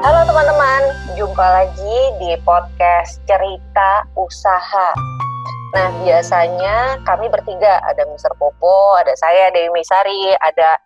[0.00, 4.96] Halo teman-teman, jumpa lagi di podcast Cerita Usaha.
[5.76, 8.32] Nah, biasanya kami bertiga, ada Mr.
[8.40, 10.80] Popo, ada saya, Dewi Misari, ada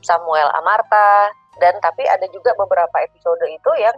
[0.00, 1.28] Samuel Amarta,
[1.60, 3.92] dan tapi ada juga beberapa episode itu yang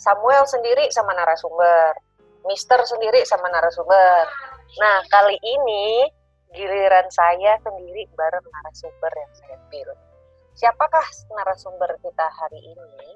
[0.00, 2.00] Samuel sendiri sama narasumber,
[2.48, 4.24] Mister sendiri sama narasumber.
[4.80, 6.08] Nah, kali ini
[6.56, 10.00] giliran saya sendiri bareng narasumber yang saya pilih.
[10.58, 11.06] Siapakah
[11.38, 13.07] narasumber kita hari ini?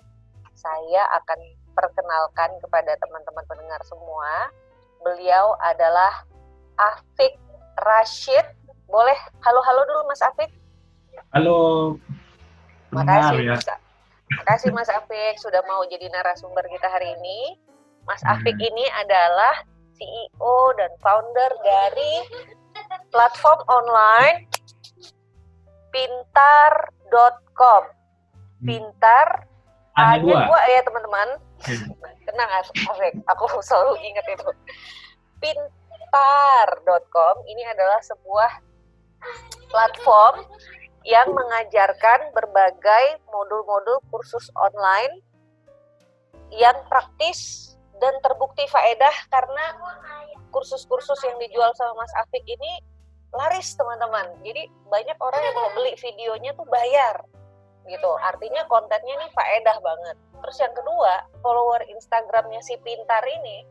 [0.62, 1.38] Saya akan
[1.74, 4.54] perkenalkan kepada teman-teman pendengar semua.
[5.02, 6.22] Beliau adalah
[6.78, 7.34] Afik
[7.82, 8.46] Rashid.
[8.86, 10.54] Boleh halo-halo dulu Mas Afik?
[11.34, 11.98] Halo.
[12.94, 13.58] Makasih ya.
[13.58, 13.66] Mas.
[14.38, 17.58] Makasih Mas Afik sudah mau jadi narasumber kita hari ini.
[18.06, 18.68] Mas Afik hmm.
[18.70, 19.66] ini adalah
[19.98, 22.14] CEO dan founder dari
[23.10, 24.46] platform online
[25.90, 27.82] pintar.com.
[28.62, 29.51] Pintar
[29.96, 30.40] hanya dua.
[30.48, 31.28] dua ya teman-teman.
[31.62, 31.88] Hmm.
[32.26, 34.50] Tenang Afek, aku selalu ingat itu.
[35.42, 38.62] Pintar.com ini adalah sebuah
[39.70, 40.46] platform
[41.02, 45.18] yang mengajarkan berbagai modul-modul kursus online
[46.54, 49.78] yang praktis dan terbukti faedah karena
[50.54, 52.82] kursus-kursus yang dijual sama Mas Afik ini
[53.32, 54.30] laris teman-teman.
[54.44, 57.24] Jadi banyak orang yang mau beli videonya tuh bayar
[57.88, 58.10] gitu.
[58.22, 60.16] Artinya kontennya nih faedah banget.
[60.42, 63.66] Terus yang kedua, follower Instagramnya si Pintar ini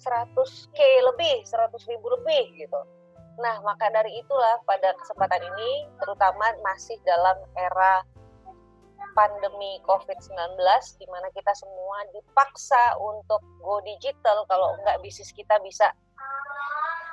[0.00, 0.78] 100k
[1.12, 2.80] lebih, 100 ribu lebih gitu.
[3.40, 8.06] Nah, maka dari itulah pada kesempatan ini, terutama masih dalam era
[9.14, 10.58] pandemi COVID-19,
[10.98, 15.90] di mana kita semua dipaksa untuk go digital, kalau enggak bisnis kita bisa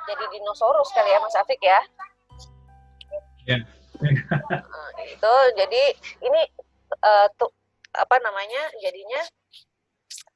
[0.06, 1.80] jadi dinosaurus kali ya Mas Afik ya.
[3.46, 3.58] Ya.
[4.50, 4.62] nah,
[5.08, 5.82] itu jadi
[6.22, 6.40] ini
[7.02, 7.50] uh, tuh
[7.92, 9.20] apa namanya jadinya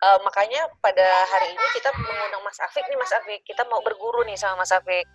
[0.05, 4.25] uh, makanya pada hari ini kita mengundang Mas Afik nih Mas Afik kita mau berguru
[4.29, 5.07] nih sama Mas Afik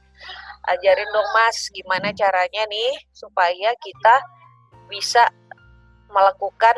[0.70, 4.16] ajarin dong Mas gimana caranya nih supaya kita
[4.90, 5.30] bisa
[6.12, 6.76] melakukan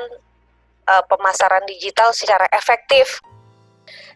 [0.87, 3.19] uh, pemasaran digital secara efektif.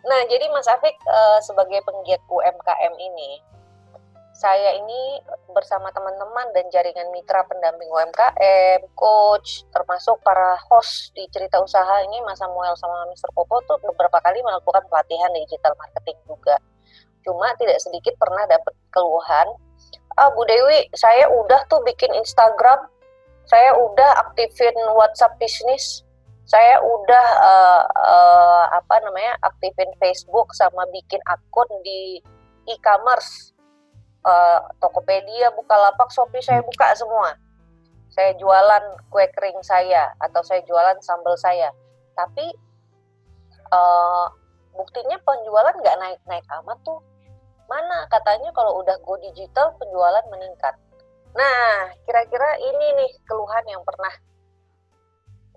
[0.06, 3.41] Nah, jadi Mas Afik uh, sebagai penggiat UMKM ini,
[4.38, 5.18] saya ini
[5.50, 12.22] bersama teman-teman dan jaringan mitra pendamping UMKM, coach, termasuk para host di cerita usaha ini
[12.22, 13.34] Mas Samuel sama Mr.
[13.34, 16.53] Popo tuh beberapa kali melakukan pelatihan digital marketing juga.
[17.25, 19.58] Cuma tidak sedikit pernah dapat keluhan,
[20.22, 22.86] ah Bu Dewi, saya udah tuh bikin Instagram,
[23.50, 26.06] saya udah aktifin WhatsApp bisnis,
[26.46, 32.22] saya udah uh, uh, apa namanya aktifin Facebook sama bikin akun di
[32.69, 33.56] e-commerce
[34.27, 37.39] uh, Tokopedia, Bukalapak, Shopee saya buka semua.
[38.11, 41.71] Saya jualan kue kering saya atau saya jualan sambal saya.
[42.17, 42.45] Tapi
[43.71, 44.27] uh,
[44.75, 46.99] buktinya penjualan nggak naik-naik amat tuh.
[47.67, 50.75] Mana katanya kalau udah go digital penjualan meningkat.
[51.35, 54.09] Nah, kira-kira ini nih keluhan yang pernah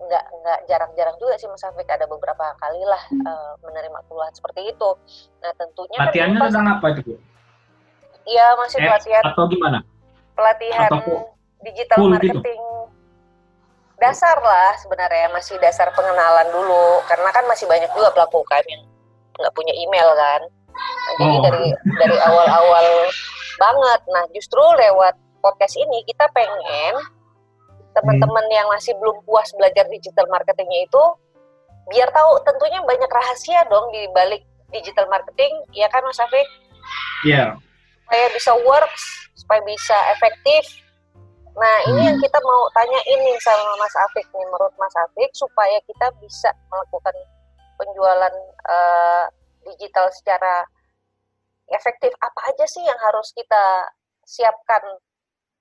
[0.01, 4.73] nggak nggak jarang-jarang juga sih Mas Afik ada beberapa kali lah uh, menerima keluhan seperti
[4.73, 4.91] itu.
[5.45, 7.21] Nah tentunya latihannya tentang apa itu
[8.29, 9.79] Iya masih eh, pelatihan atau gimana?
[10.37, 12.11] Pelatihan atau digital gitu?
[12.11, 12.79] marketing gitu?
[14.01, 18.83] dasar lah sebenarnya masih dasar pengenalan dulu karena kan masih banyak juga pelaku UKM yang
[19.37, 20.41] nggak punya email kan.
[20.73, 21.43] Nah, jadi oh.
[21.45, 21.65] dari
[22.01, 22.87] dari awal-awal
[23.61, 24.01] banget.
[24.09, 25.15] Nah justru lewat
[25.45, 26.97] podcast ini kita pengen
[27.93, 31.05] teman-teman yang masih belum puas belajar digital marketingnya itu
[31.91, 36.47] biar tahu tentunya banyak rahasia dong di balik digital marketing ya kan Mas Afik?
[37.27, 37.37] Iya.
[37.37, 37.70] Yeah.
[38.11, 39.05] Supaya bisa works,
[39.39, 40.83] supaya bisa efektif.
[41.55, 42.09] Nah ini hmm.
[42.11, 46.51] yang kita mau tanya ini sama Mas Afik nih menurut Mas Afik supaya kita bisa
[46.75, 47.15] melakukan
[47.79, 48.35] penjualan
[48.67, 49.31] uh,
[49.63, 50.67] digital secara
[51.71, 53.95] efektif apa aja sih yang harus kita
[54.27, 54.83] siapkan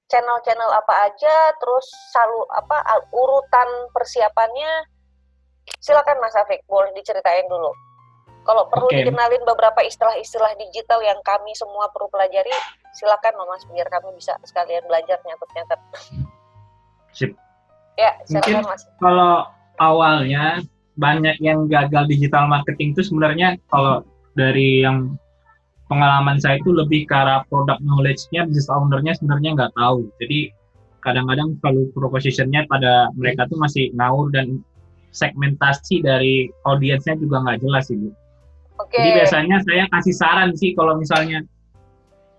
[0.10, 2.78] channel-channel apa aja, terus selalu apa
[3.14, 4.90] urutan persiapannya.
[5.78, 7.70] Silakan Mas Afik, boleh diceritain dulu.
[8.50, 9.06] Kalau perlu okay.
[9.06, 12.50] dikenalin beberapa istilah-istilah digital yang kami semua perlu pelajari,
[12.98, 15.80] silakan Mas biar kami bisa sekalian belajar nyatet-nyatet.
[17.14, 17.38] Sip.
[17.94, 18.82] Ya, silakan Mungkin Mas.
[18.98, 19.34] Kalau
[19.78, 20.66] awalnya
[20.98, 24.02] banyak yang gagal digital marketing itu sebenarnya kalau
[24.34, 25.14] dari yang
[25.86, 30.10] pengalaman saya itu lebih ke arah product knowledge-nya, business owner-nya sebenarnya nggak tahu.
[30.18, 30.50] Jadi
[31.06, 34.66] kadang-kadang value proposition-nya pada mereka tuh masih ngawur dan
[35.14, 38.10] segmentasi dari audiensnya juga nggak jelas ibu.
[38.80, 38.96] Okay.
[38.96, 41.44] Jadi biasanya saya kasih saran sih kalau misalnya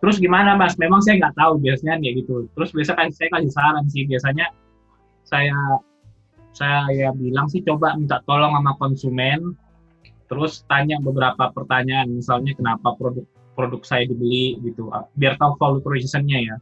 [0.01, 0.81] terus gimana mas?
[0.81, 2.49] Memang saya nggak tahu biasanya ya gitu.
[2.57, 4.47] Terus biasa kasih saya kasih saran sih biasanya
[5.29, 5.57] saya
[6.51, 9.55] saya bilang sih coba minta tolong sama konsumen,
[10.27, 13.23] terus tanya beberapa pertanyaan, misalnya kenapa produk
[13.55, 16.57] produk saya dibeli gitu, biar tahu value proposition-nya ya.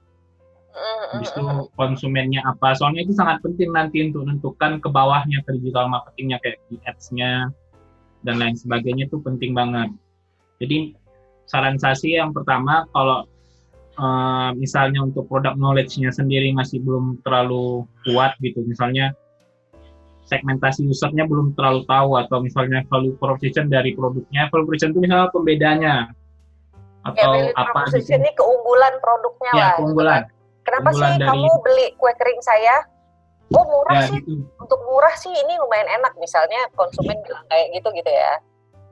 [1.16, 1.42] Habis itu
[1.74, 6.60] konsumennya apa, soalnya itu sangat penting nanti untuk menentukan ke bawahnya ke digital marketingnya kayak
[6.68, 7.48] di ads-nya
[8.26, 9.90] dan lain sebagainya itu penting banget.
[10.58, 10.94] Jadi
[11.46, 13.24] saran saya sih yang pertama kalau
[13.98, 19.14] uh, misalnya untuk produk knowledge-nya sendiri masih belum terlalu kuat gitu, misalnya
[20.28, 25.32] segmentasi usernya belum terlalu tahu atau misalnya value proposition dari produknya, value proposition itu misalnya
[25.32, 25.94] pembedanya
[27.08, 28.12] atau ya, apa gitu.
[28.12, 29.72] ini keunggulan produknya ya, lah.
[29.80, 30.22] keunggulan.
[30.68, 32.76] Kenapa keunggulan sih dari, kamu beli kue kering saya?
[33.56, 34.20] Oh murah ya, sih.
[34.20, 34.44] Gitu.
[34.60, 38.32] Untuk murah sih ini lumayan enak misalnya konsumen bilang kayak gitu gitu ya.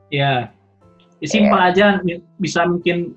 [0.06, 0.34] Ya,
[1.20, 1.70] Ya, simpel yeah.
[1.72, 1.86] aja
[2.36, 3.16] bisa mungkin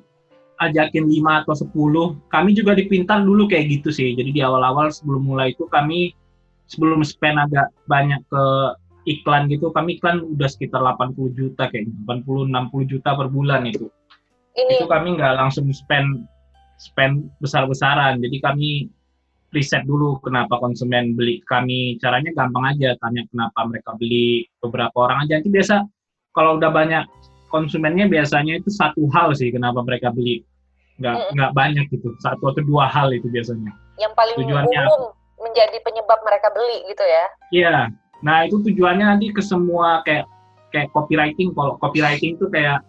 [0.59, 2.31] ajakin 5 atau 10.
[2.31, 4.15] Kami juga di Pintar dulu kayak gitu sih.
[4.15, 6.15] Jadi di awal-awal sebelum mulai itu kami
[6.71, 8.43] sebelum spend agak banyak ke
[9.07, 13.87] iklan gitu, kami iklan udah sekitar 80 juta kayaknya, 80 60 juta per bulan itu.
[14.53, 14.79] Ini.
[14.79, 16.27] Itu kami nggak langsung spend
[16.79, 18.23] spend besar-besaran.
[18.23, 18.69] Jadi kami
[19.49, 21.97] riset dulu kenapa konsumen beli kami.
[21.97, 25.41] Caranya gampang aja, tanya kenapa mereka beli beberapa orang aja.
[25.41, 25.75] Nanti biasa
[26.33, 27.03] kalau udah banyak
[27.49, 30.45] konsumennya biasanya itu satu hal sih kenapa mereka beli
[31.01, 31.31] nggak hmm.
[31.35, 36.19] nggak banyak gitu satu atau dua hal itu biasanya yang paling tujuannya umum menjadi penyebab
[36.21, 37.75] mereka beli gitu ya iya
[38.21, 40.27] nah itu tujuannya nanti ke semua kayak
[40.69, 42.83] kayak copywriting kalau copywriting itu kayak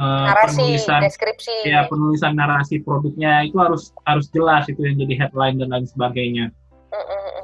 [0.00, 5.14] uh, narasi, penulisan deskripsi ya penulisan narasi produknya itu harus harus jelas itu yang jadi
[5.26, 6.52] headline dan lain sebagainya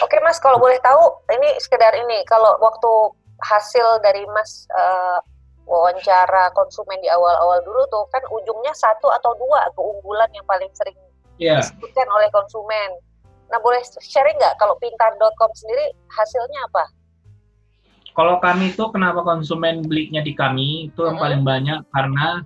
[0.00, 3.12] Oke mas, kalau boleh tahu, ini sekedar ini, kalau waktu
[3.44, 5.20] hasil dari Mas uh,
[5.66, 10.96] wawancara konsumen di awal-awal dulu tuh kan ujungnya satu atau dua keunggulan yang paling sering
[11.38, 11.62] yeah.
[11.62, 12.98] disebutkan oleh konsumen.
[13.50, 16.84] Nah boleh sharing nggak kalau pintar.com sendiri hasilnya apa?
[18.12, 21.24] Kalau kami itu kenapa konsumen belinya di kami itu yang hmm.
[21.24, 22.44] paling banyak karena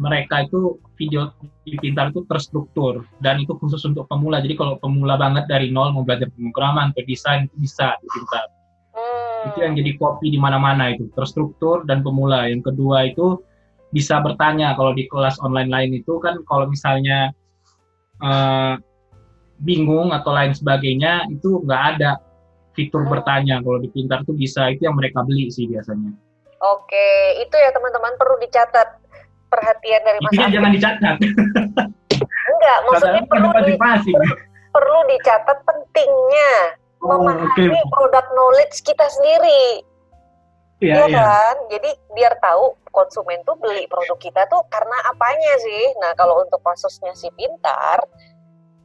[0.00, 1.32] mereka itu video
[1.64, 4.40] di Pintar itu terstruktur dan itu khusus untuk pemula.
[4.40, 8.48] Jadi kalau pemula banget dari nol mau belajar pemrograman atau desain itu bisa di Pintar
[9.48, 13.40] itu yang jadi kopi di mana-mana itu terstruktur dan pemula yang kedua itu
[13.90, 17.32] bisa bertanya kalau di kelas online lain itu kan kalau misalnya
[18.22, 18.76] uh,
[19.60, 22.20] bingung atau lain sebagainya itu nggak ada
[22.80, 26.16] fitur bertanya kalau di pintar tuh bisa itu yang mereka beli sih biasanya
[26.64, 28.88] oke itu ya teman-teman perlu dicatat
[29.52, 31.16] perhatian dari mas jangan dicatat
[32.50, 34.34] enggak maksudnya perlu, di, perlu,
[34.72, 37.90] perlu dicatat pentingnya oh, memahami okay.
[37.90, 39.84] produk knowledge kita sendiri.
[40.80, 41.56] Iya ya kan?
[41.68, 45.92] Jadi biar tahu konsumen tuh beli produk kita tuh karena apanya sih?
[46.00, 48.00] Nah, kalau untuk kasusnya si pintar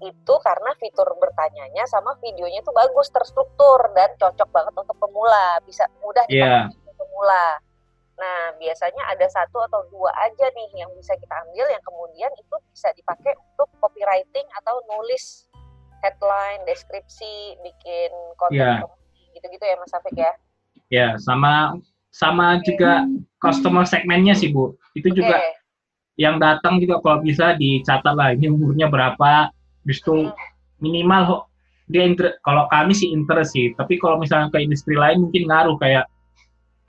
[0.03, 5.87] itu karena fitur bertanyanya sama videonya tuh bagus, terstruktur dan cocok banget untuk pemula, bisa
[6.03, 6.67] mudah iya.
[6.67, 6.95] dipakai yeah.
[6.99, 7.47] pemula.
[8.15, 12.55] Nah, biasanya ada satu atau dua aja nih yang bisa kita ambil yang kemudian itu
[12.71, 15.51] bisa dipakai untuk copywriting atau nulis
[15.99, 18.83] headline, deskripsi, bikin konten yeah.
[19.35, 20.33] gitu-gitu ya Mas Afik ya?
[20.87, 21.75] Ya, sama
[22.15, 22.71] sama okay.
[22.71, 23.03] juga
[23.43, 24.79] customer segmennya sih Bu.
[24.95, 25.17] Itu okay.
[25.19, 25.35] juga
[26.15, 29.51] yang datang juga kalau bisa dicatat lah ini umurnya berapa,
[29.85, 30.33] justru
[30.81, 31.47] minimal
[31.85, 35.77] dia inter, kalau kami sih interest sih, tapi kalau misalnya ke industri lain mungkin ngaruh
[35.77, 36.09] kayak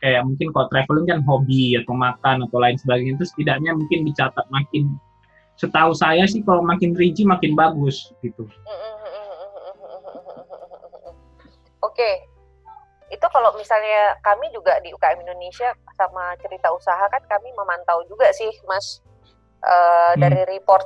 [0.00, 4.45] kayak mungkin kalau traveling kan hobi atau makan atau lain sebagainya itu setidaknya mungkin dicatat
[4.53, 4.97] makin
[5.57, 8.45] setahu saya sih kalau makin rinci makin bagus gitu.
[11.81, 12.11] Oke,
[13.09, 18.29] itu kalau misalnya kami juga di UKM Indonesia sama cerita usaha kan kami memantau juga
[18.37, 19.00] sih, Mas,
[19.65, 20.21] uh, hmm.
[20.21, 20.85] dari report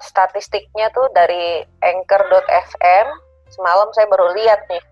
[0.00, 3.06] statistiknya tuh dari anchor.fm
[3.52, 4.82] semalam saya baru lihat nih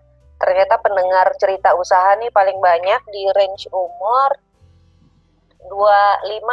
[0.41, 4.29] ternyata pendengar cerita usaha nih paling banyak di range umur
[5.65, 6.45] 25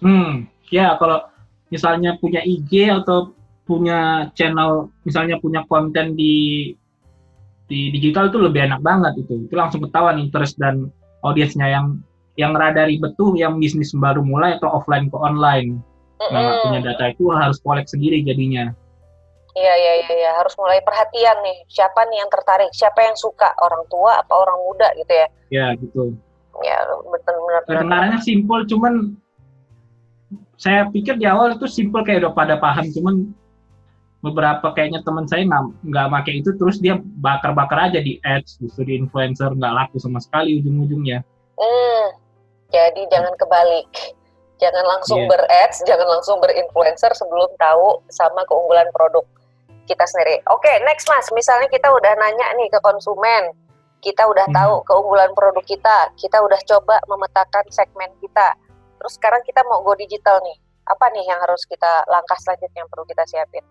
[0.00, 1.20] Hmm, ya kalau
[1.68, 3.36] misalnya punya IG atau
[3.68, 6.72] punya channel misalnya punya konten di
[7.70, 10.90] di digital itu lebih enak banget itu itu langsung ketahuan interest dan
[11.22, 12.02] audiensnya yang
[12.34, 15.78] yang rada ribet tuh yang bisnis baru mulai atau offline ke online
[16.28, 18.76] nah punya data itu harus kolek sendiri jadinya.
[19.50, 20.30] Iya iya iya ya.
[20.38, 21.58] harus mulai perhatian nih.
[21.66, 22.70] Siapa nih yang tertarik?
[22.70, 23.50] Siapa yang suka?
[23.58, 25.26] Orang tua apa orang muda gitu ya?
[25.50, 26.14] Ya gitu.
[26.60, 26.76] Ya
[27.08, 29.16] betul benar kedengarannya simpel cuman
[30.60, 33.14] saya pikir di awal itu simpel kayak udah pada paham cuman
[34.20, 38.84] beberapa kayaknya teman saya nggak nggak pakai itu terus dia bakar-bakar aja di ads justru
[38.84, 41.24] di influencer nggak laku sama sekali ujung-ujungnya.
[41.56, 42.06] Hmm,
[42.68, 43.88] jadi jangan kebalik,
[44.60, 45.30] jangan langsung yeah.
[45.32, 49.24] ber-ads, jangan langsung berinfluencer sebelum tahu sama keunggulan produk.
[49.90, 50.38] kita sendiri.
[50.54, 53.50] Oke, okay, next Mas, misalnya kita udah nanya nih ke konsumen,
[53.98, 54.56] kita udah hmm.
[54.56, 58.56] tahu keunggulan produk kita, kita udah coba memetakan segmen kita.
[59.02, 60.56] Terus sekarang kita mau go digital nih.
[60.88, 63.64] Apa nih yang harus kita langkah selanjutnya yang perlu kita siapin?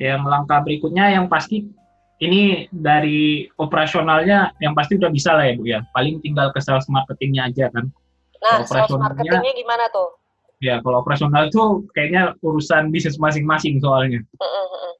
[0.00, 1.68] Yang langkah berikutnya yang pasti
[2.22, 5.80] ini dari operasionalnya yang pasti udah bisa lah ya Bu ya.
[5.90, 7.90] Paling tinggal ke sales marketingnya aja kan.
[8.42, 10.18] Nah, sales marketingnya gimana tuh?
[10.62, 14.22] Ya, kalau operasional itu kayaknya urusan bisnis masing-masing soalnya.
[14.38, 14.94] Uh,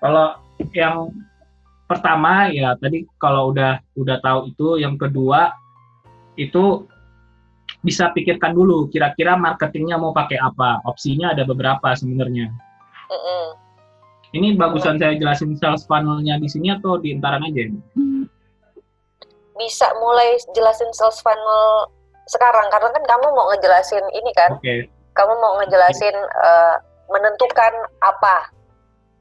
[0.00, 0.36] Kalau
[0.72, 1.12] yang
[1.88, 5.52] pertama ya tadi kalau udah udah tahu itu, yang kedua
[6.36, 6.84] itu
[7.84, 10.80] bisa pikirkan dulu kira-kira marketingnya mau pakai apa.
[10.84, 12.52] Opsinya ada beberapa sebenarnya.
[13.08, 13.56] Uh,
[14.36, 17.72] Ini bagusan saya jelasin sales funnelnya di sini atau di entaran aja?
[19.56, 21.88] Bisa mulai jelasin sales funnel
[22.26, 24.90] sekarang karena kan kamu mau ngejelasin ini kan okay.
[25.14, 28.50] kamu mau ngejelasin uh, menentukan apa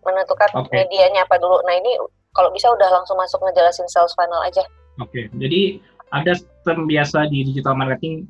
[0.02, 0.86] menentukan okay.
[0.86, 1.98] medianya apa dulu nah ini
[2.34, 4.66] kalau bisa udah langsung masuk ngejelasin sales funnel aja
[4.98, 5.30] oke okay.
[5.38, 5.78] jadi
[6.14, 6.34] ada
[6.66, 8.26] term biasa di digital marketing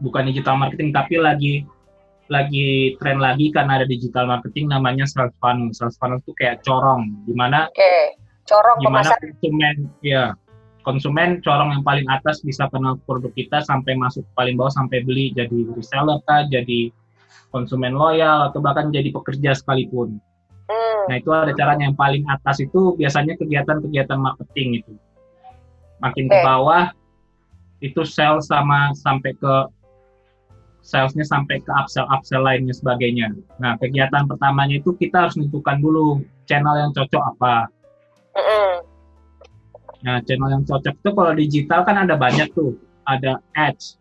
[0.00, 1.54] bukan digital marketing tapi lagi
[2.32, 7.12] lagi tren lagi karena ada digital marketing namanya sales funnel sales funnel itu kayak corong
[7.28, 8.16] di mana okay.
[8.48, 10.32] corong gimana konsumen ya
[10.84, 15.32] konsumen corong yang paling atas bisa kenal produk kita sampai masuk paling bawah sampai beli
[15.32, 16.92] jadi reseller kah, jadi
[17.48, 20.20] konsumen loyal atau bahkan jadi pekerja sekalipun.
[20.68, 21.02] Hmm.
[21.08, 24.92] Nah itu ada caranya yang paling atas itu biasanya kegiatan-kegiatan marketing itu.
[26.04, 26.92] Makin ke bawah
[27.80, 29.54] itu sales sama sampai ke
[30.84, 33.32] salesnya sampai ke upsell upsell lainnya sebagainya.
[33.56, 37.56] Nah kegiatan pertamanya itu kita harus menentukan dulu channel yang cocok apa.
[38.36, 38.93] Hmm
[40.04, 42.76] Nah, channel yang cocok itu kalau digital kan ada banyak tuh.
[43.08, 43.96] Ada ads.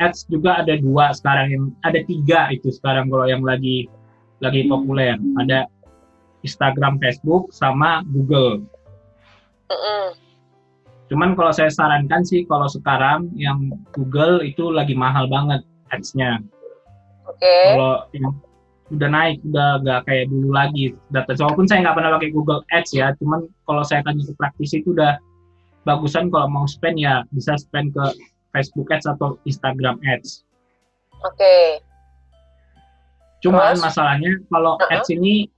[0.00, 3.88] Ads juga ada dua sekarang yang ada tiga itu sekarang kalau yang lagi
[4.44, 5.16] lagi populer.
[5.40, 5.64] Ada
[6.44, 8.64] Instagram, Facebook, sama Google.
[11.10, 16.38] Cuman kalau saya sarankan sih kalau sekarang yang Google itu lagi mahal banget ads-nya.
[17.26, 17.42] Oke.
[17.42, 17.64] Okay.
[17.74, 18.32] Kalau yang
[18.90, 21.34] udah naik, udah gak kayak dulu lagi data.
[21.38, 24.94] Walaupun saya nggak pernah pakai Google Ads ya, cuman kalau saya tanya ke praktisi itu
[24.94, 25.18] udah
[25.88, 28.04] bagusan kalau mau spend ya bisa spend ke
[28.52, 30.44] Facebook Ads atau Instagram Ads.
[31.24, 31.36] Oke.
[31.36, 31.66] Okay.
[33.40, 33.84] Cuman Terus?
[33.84, 34.94] masalahnya kalau uh -huh.
[35.00, 35.48] Ads ini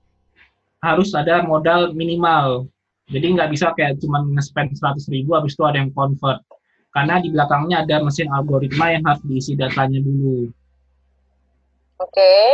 [0.83, 2.67] harus ada modal minimal.
[3.11, 6.39] Jadi nggak bisa kayak cuma nge-spend 100 ribu habis itu ada yang convert.
[6.93, 10.47] Karena di belakangnya ada mesin algoritma yang harus diisi datanya dulu.
[11.99, 12.13] Oke.
[12.13, 12.47] Okay.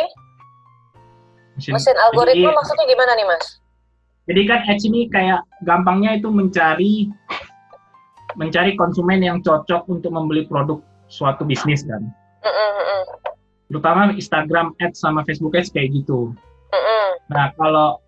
[1.60, 3.46] Mesin, mesin algoritma jadi, maksudnya gimana nih mas?
[4.30, 6.94] Jadi kan Ads ini kayak gampangnya itu mencari
[8.38, 12.06] mencari konsumen yang cocok untuk membeli produk suatu bisnis kan.
[13.70, 16.34] Terutama Instagram Ads sama Facebook Ads kayak gitu.
[17.30, 18.02] Nah kalau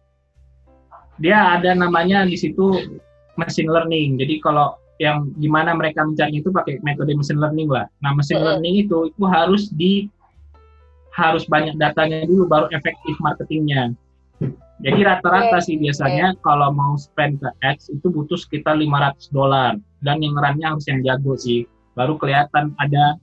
[1.21, 2.97] dia ada namanya di situ
[3.37, 4.17] machine learning.
[4.17, 7.85] Jadi kalau yang gimana mereka mencari itu pakai metode machine learning lah.
[8.01, 10.09] Nah machine learning itu itu harus di
[11.13, 13.93] harus banyak datanya dulu baru efektif marketingnya.
[14.81, 20.21] Jadi rata-rata sih biasanya kalau mau spend ke ads itu butuh sekitar 500 dolar dan
[20.21, 21.65] yang runnya harus yang jago sih.
[21.93, 23.17] Baru kelihatan ada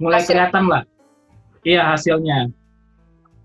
[0.00, 0.34] mulai Hasil.
[0.34, 0.82] kelihatan lah.
[1.62, 2.50] Iya hasilnya.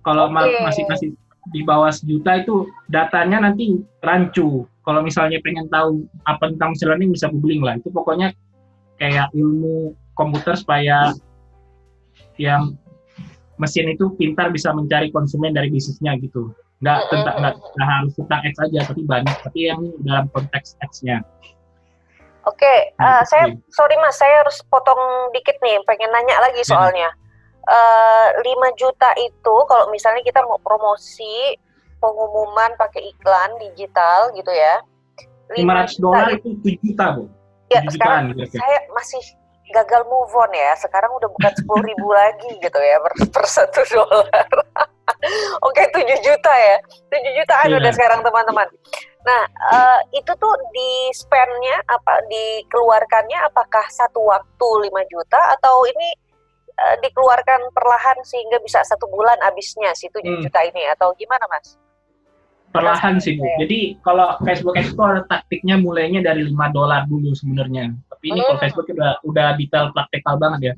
[0.02, 0.64] Kalau okay.
[0.64, 1.10] masih masih
[1.52, 4.66] di bawah sejuta itu datanya nanti rancu.
[4.88, 7.76] Kalau misalnya pengen tahu apa tentang machine learning bisa googling lah.
[7.76, 8.32] Itu pokoknya
[8.98, 11.12] kayak ilmu komputer supaya
[12.40, 12.74] yang
[13.60, 18.42] mesin itu pintar bisa mencari konsumen dari bisnisnya gitu nggak tentang nggak, nggak harus tentang
[18.46, 21.26] X aja tapi banyak tapi yang dalam konteks X-nya.
[22.48, 23.44] Oke, okay, uh, eh, saya
[23.76, 25.00] sorry mas, saya harus potong
[25.36, 26.70] dikit nih, pengen nanya lagi iya.
[26.72, 27.10] soalnya.
[27.68, 31.60] Uh, eh, 5 juta itu kalau misalnya kita mau promosi
[32.00, 34.80] pengumuman pakai iklan digital gitu ya.
[35.52, 37.24] 500 dolar itu 7 juta, Bu.
[37.68, 38.56] Ya, sekarang gitu.
[38.56, 39.20] saya masih
[39.76, 40.72] gagal move on ya.
[40.80, 44.48] Sekarang udah bukan 10 ribu lagi gitu ya per, per satu dolar.
[45.68, 46.78] Oke, okay, 7 juta ya.
[47.12, 47.80] 7 jutaan yeah.
[47.80, 48.68] udah sekarang teman-teman.
[49.24, 56.10] Nah, uh, itu tuh di spendnya apa dikeluarkannya apakah satu waktu 5 juta atau ini
[56.80, 60.44] uh, dikeluarkan perlahan sehingga bisa satu bulan habisnya si 7 hmm.
[60.48, 61.76] juta ini atau gimana, Mas?
[62.68, 63.48] Perlahan sih, Bu.
[63.48, 63.64] Ya.
[63.64, 67.96] Jadi kalau Facebook ada taktiknya mulainya dari 5 dolar dulu sebenarnya.
[68.12, 68.48] Tapi ini hmm.
[68.48, 70.76] kalau Facebook udah udah detail praktikal banget ya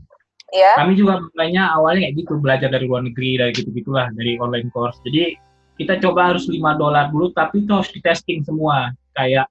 [0.50, 0.76] Yeah.
[0.82, 4.98] Kami juga mulainya awalnya kayak gitu, belajar dari luar negeri, dari gitu-gitulah, dari online course.
[5.06, 5.38] Jadi
[5.78, 8.92] kita coba harus 5 dolar dulu, tapi itu harus di testing semua.
[9.14, 9.48] Kayak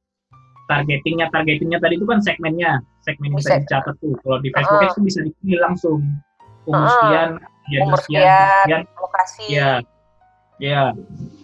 [0.69, 4.15] targetingnya, targetingnya tadi itu kan segmennya, segmen bisa, bisa dicatat tuh.
[4.21, 4.91] Kalau di Facebook uh.
[4.93, 5.99] itu bisa dipilih langsung.
[6.69, 6.91] Umur uh.
[6.93, 7.31] sekian,
[7.81, 9.47] umur sekian, sekian, sekian, lokasi.
[9.49, 9.73] Ya.
[10.59, 10.91] Ya,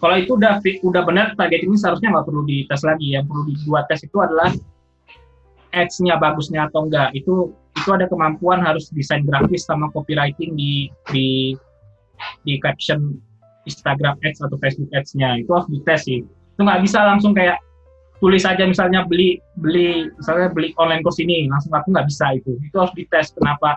[0.02, 3.14] kalau itu udah udah benar targeting seharusnya nggak perlu dites lagi.
[3.14, 4.50] Yang perlu dibuat tes itu adalah
[5.74, 7.10] ads-nya bagusnya atau enggak.
[7.12, 11.58] Itu itu ada kemampuan harus desain grafis sama copywriting di di
[12.46, 13.18] di caption
[13.66, 15.42] Instagram ads atau Facebook ads-nya.
[15.42, 16.22] Itu harus dites sih.
[16.24, 17.58] Itu nggak bisa langsung kayak
[18.22, 22.56] tulis aja misalnya beli beli misalnya beli online course ini langsung aku nggak bisa itu.
[22.62, 23.76] Itu harus dites kenapa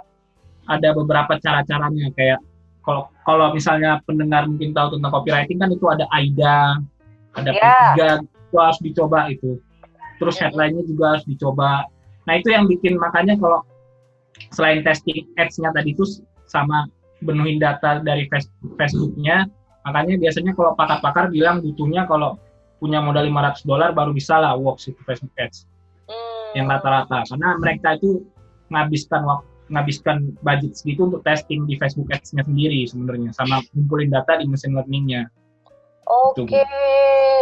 [0.67, 2.39] ada beberapa cara-caranya kayak
[2.87, 6.79] kalau kalau misalnya pendengar mungkin tahu tentang copywriting kan itu ada AIDA,
[7.35, 7.91] ada yeah.
[7.91, 9.59] P3, itu harus dicoba itu.
[10.17, 11.86] Terus headline-nya juga harus dicoba.
[12.25, 13.63] Nah itu yang bikin makanya kalau
[14.53, 16.05] selain testing ads-nya tadi itu
[16.45, 16.86] sama
[17.25, 18.29] benuhin data dari
[18.77, 19.50] Facebook-nya,
[19.86, 22.38] makanya biasanya kalau pakar-pakar bilang butuhnya kalau
[22.77, 25.65] punya modal 500 dolar baru bisa lah works itu Facebook ads.
[26.05, 26.53] Hmm.
[26.53, 27.25] Yang rata-rata.
[27.25, 28.21] Karena mereka itu
[28.69, 34.39] menghabiskan waktu menghabiskan budget segitu untuk testing di Facebook Ads-nya sendiri sebenarnya sama kumpulin data
[34.39, 35.27] di mesin learning-nya.
[36.07, 36.63] Oke, okay.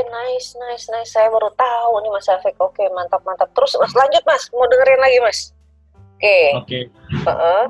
[0.09, 1.13] nice, nice, nice.
[1.13, 2.57] Saya baru tahu nih Mas Afik.
[2.57, 3.53] Oke, okay, mantap, mantap.
[3.53, 5.39] Terus Mas lanjut Mas, mau dengerin lagi Mas.
[6.17, 6.25] Oke.
[6.25, 6.49] Okay.
[6.49, 6.65] Oke.
[6.65, 6.83] Okay.
[7.21, 7.63] Uh -uh.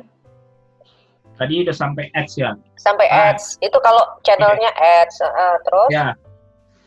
[1.35, 2.55] Tadi udah sampai ads ya.
[2.79, 3.35] Sampai ah.
[3.35, 3.59] ads.
[3.59, 5.03] Itu kalau channelnya okay.
[5.03, 5.15] ads.
[5.19, 5.91] Uh, terus?
[5.91, 6.07] Ya.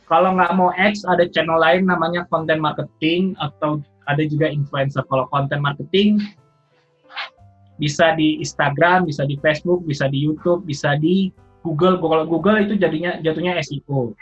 [0.09, 5.05] Kalau nggak mau ads, ada channel lain namanya content marketing atau ada juga influencer.
[5.05, 6.17] Kalau content marketing
[7.77, 11.29] bisa di Instagram, bisa di Facebook, bisa di YouTube, bisa di
[11.63, 11.99] Google.
[11.99, 14.15] Kalau Google itu jadinya jatuhnya SEO.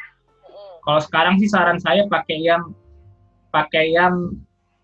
[0.87, 2.71] Kalau sekarang sih saran saya pakai yang
[3.51, 4.35] pakai yang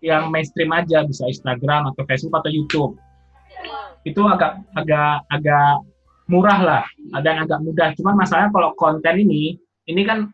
[0.03, 2.93] yang mainstream aja, bisa Instagram atau Facebook atau YouTube.
[4.03, 5.79] Itu agak agak agak
[6.27, 6.83] murah lah,
[7.23, 7.95] dan agak mudah.
[7.95, 9.55] Cuman masalahnya kalau konten ini,
[9.87, 10.27] ini kan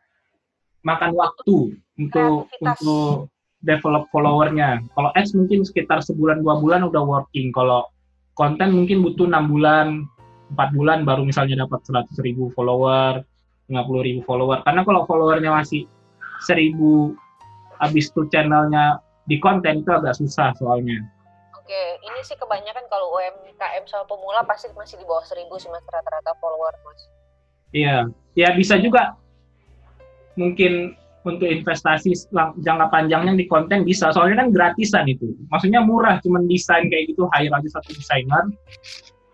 [0.82, 3.30] makan waktu untuk untuk
[3.62, 4.82] develop followernya.
[4.96, 7.54] Kalau ads mungkin sekitar sebulan dua bulan udah working.
[7.54, 7.86] Kalau
[8.34, 9.88] konten mungkin butuh enam bulan,
[10.50, 13.22] empat bulan baru misalnya dapat 100 ribu follower,
[13.70, 14.66] 50 ribu follower.
[14.66, 15.86] Karena kalau followernya masih
[16.44, 17.14] seribu,
[17.78, 21.06] habis itu channelnya di konten itu agak susah soalnya.
[21.54, 25.86] Oke, ini sih kebanyakan kalau UMKM sama pemula pasti masih di bawah seribu sih mas
[25.86, 27.02] rata-rata follower mas.
[27.70, 29.14] Iya, ya bisa juga
[30.34, 32.32] mungkin untuk investasi
[32.64, 37.28] jangka panjangnya di konten bisa soalnya kan gratisan itu maksudnya murah cuman desain kayak gitu
[37.36, 38.48] hire aja satu desainer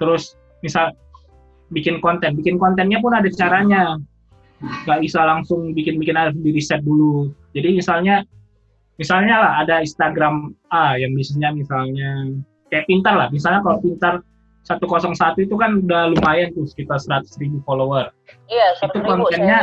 [0.02, 0.34] terus
[0.66, 0.90] misal
[1.76, 2.40] bikin konten.
[2.40, 4.00] Bikin kontennya pun ada caranya.
[4.88, 7.28] Nggak bisa langsung bikin-bikin harus di riset dulu.
[7.52, 8.24] Jadi misalnya
[8.96, 12.40] misalnya lah ada Instagram A yang bisnisnya misalnya
[12.72, 13.28] kayak pintar lah.
[13.28, 14.24] Misalnya kalau pintar
[14.66, 18.10] 101 itu kan udah lumayan tuh sekitar 100 ribu follower.
[18.50, 19.58] Iya itu kontennya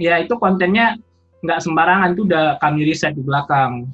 [0.00, 0.96] ya itu kontennya
[1.44, 3.90] nggak sembarangan itu udah kami riset di belakang.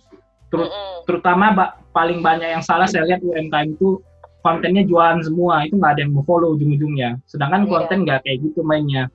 [0.52, 0.94] Ter mm -hmm.
[1.10, 3.98] Terutama ba paling banyak yang salah saya lihat UMKM itu
[4.46, 7.18] kontennya jualan semua, itu nggak ada yang mau follow ujung-ujungnya.
[7.26, 7.70] Sedangkan yeah.
[7.74, 9.10] konten nggak kayak gitu mainnya.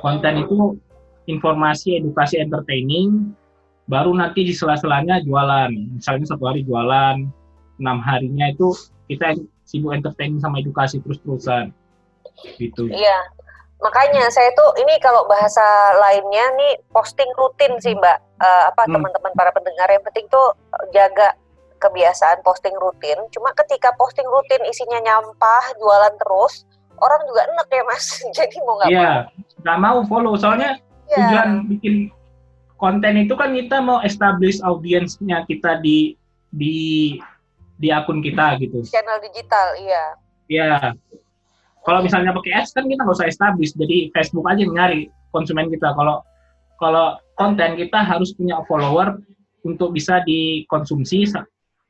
[0.00, 0.80] Konten itu
[1.28, 3.36] informasi, edukasi, entertaining,
[3.84, 5.70] baru nanti di sela-selanya jualan.
[5.70, 7.28] Misalnya satu hari jualan,
[7.76, 8.72] enam harinya itu
[9.12, 9.36] kita
[9.68, 11.68] sibuk entertaining sama edukasi terus-terusan.
[12.56, 12.88] Gitu.
[12.88, 13.18] Iya,
[13.84, 15.62] makanya saya tuh ini kalau bahasa
[16.00, 18.96] lainnya nih posting rutin sih mbak uh, apa hmm.
[18.96, 20.56] teman-teman para pendengar yang penting tuh
[20.90, 21.36] jaga
[21.78, 23.18] kebiasaan posting rutin.
[23.30, 26.64] Cuma ketika posting rutin isinya nyampah jualan terus
[27.00, 28.04] orang juga enek ya mas.
[28.36, 29.60] Jadi mau nggak yeah, mau.
[29.62, 30.34] nggak mau follow.
[30.38, 30.78] Soalnya
[31.10, 31.16] yeah.
[31.18, 31.94] tujuan bikin
[32.78, 36.18] konten itu kan kita mau establish audiensnya kita di
[36.54, 37.16] di
[37.78, 38.82] di akun kita gitu.
[38.86, 40.04] Channel digital iya.
[40.46, 40.70] Iya.
[41.84, 45.92] Kalau misalnya pakai ads kan kita nggak usah establish, jadi Facebook aja nyari konsumen kita.
[45.92, 46.24] Kalau
[46.80, 49.20] kalau konten kita harus punya follower
[49.64, 51.28] untuk bisa dikonsumsi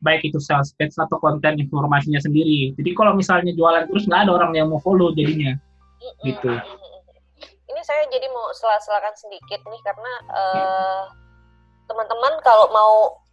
[0.04, 2.76] baik itu sales page atau konten informasinya sendiri.
[2.76, 5.56] Jadi kalau misalnya jualan terus nggak ada orang yang mau follow jadinya,
[6.22, 6.52] gitu.
[7.72, 11.02] Ini saya jadi mau selah-selahkan sedikit nih karena uh,
[11.88, 13.24] teman-teman kalau mau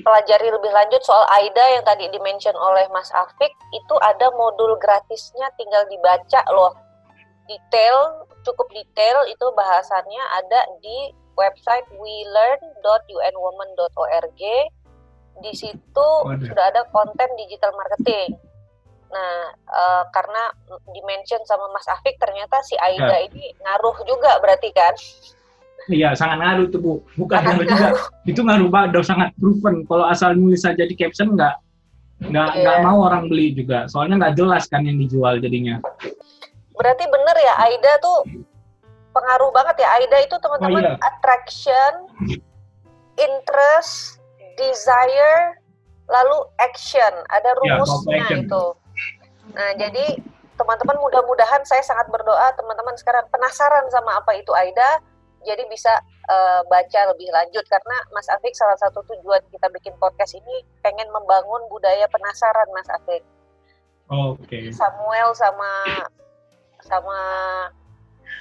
[0.00, 5.52] pelajari lebih lanjut soal AIDA yang tadi dimention oleh Mas Afik itu ada modul gratisnya
[5.60, 6.72] tinggal dibaca loh
[7.44, 14.42] detail cukup detail itu bahasannya ada di website welearn.unwoman.org
[15.40, 16.44] di situ Waduh.
[16.44, 18.36] sudah ada konten digital marketing
[19.12, 20.42] nah e, karena
[20.96, 23.28] dimention sama Mas Afik ternyata si Aida ya.
[23.28, 24.96] ini ngaruh juga berarti kan
[25.90, 26.94] Iya, sangat ngaruh tuh Bu.
[27.18, 27.88] Bukan ngaruh juga.
[28.22, 29.82] Itu ngaruh banget, sangat proven.
[29.90, 31.58] Kalau asal nulis saja di caption nggak
[32.22, 32.62] nggak yeah.
[32.62, 33.90] nggak mau orang beli juga.
[33.90, 35.82] Soalnya nggak jelas kan yang dijual jadinya.
[36.78, 38.46] Berarti bener ya Aida tuh
[39.10, 40.96] pengaruh banget ya Aida itu teman-teman oh, iya.
[41.02, 41.92] attraction,
[43.18, 44.21] interest,
[44.58, 45.58] desire,
[46.08, 47.12] lalu action.
[47.28, 48.64] Ada iya, rumusnya yeah, itu.
[49.52, 50.06] Nah, jadi
[50.56, 55.02] teman-teman mudah-mudahan saya sangat berdoa teman-teman sekarang penasaran sama apa itu AIDA
[55.42, 55.90] jadi bisa
[56.30, 61.10] uh, baca lebih lanjut karena Mas Afik salah satu tujuan kita bikin podcast ini pengen
[61.10, 63.22] membangun budaya penasaran Mas Afik.
[64.06, 64.46] Oke.
[64.46, 64.64] Okay.
[64.70, 65.72] Samuel sama
[66.82, 67.18] sama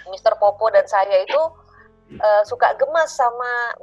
[0.10, 0.38] Mr.
[0.38, 1.41] Popo dan saya itu
[2.21, 3.78] uh, suka gemas sama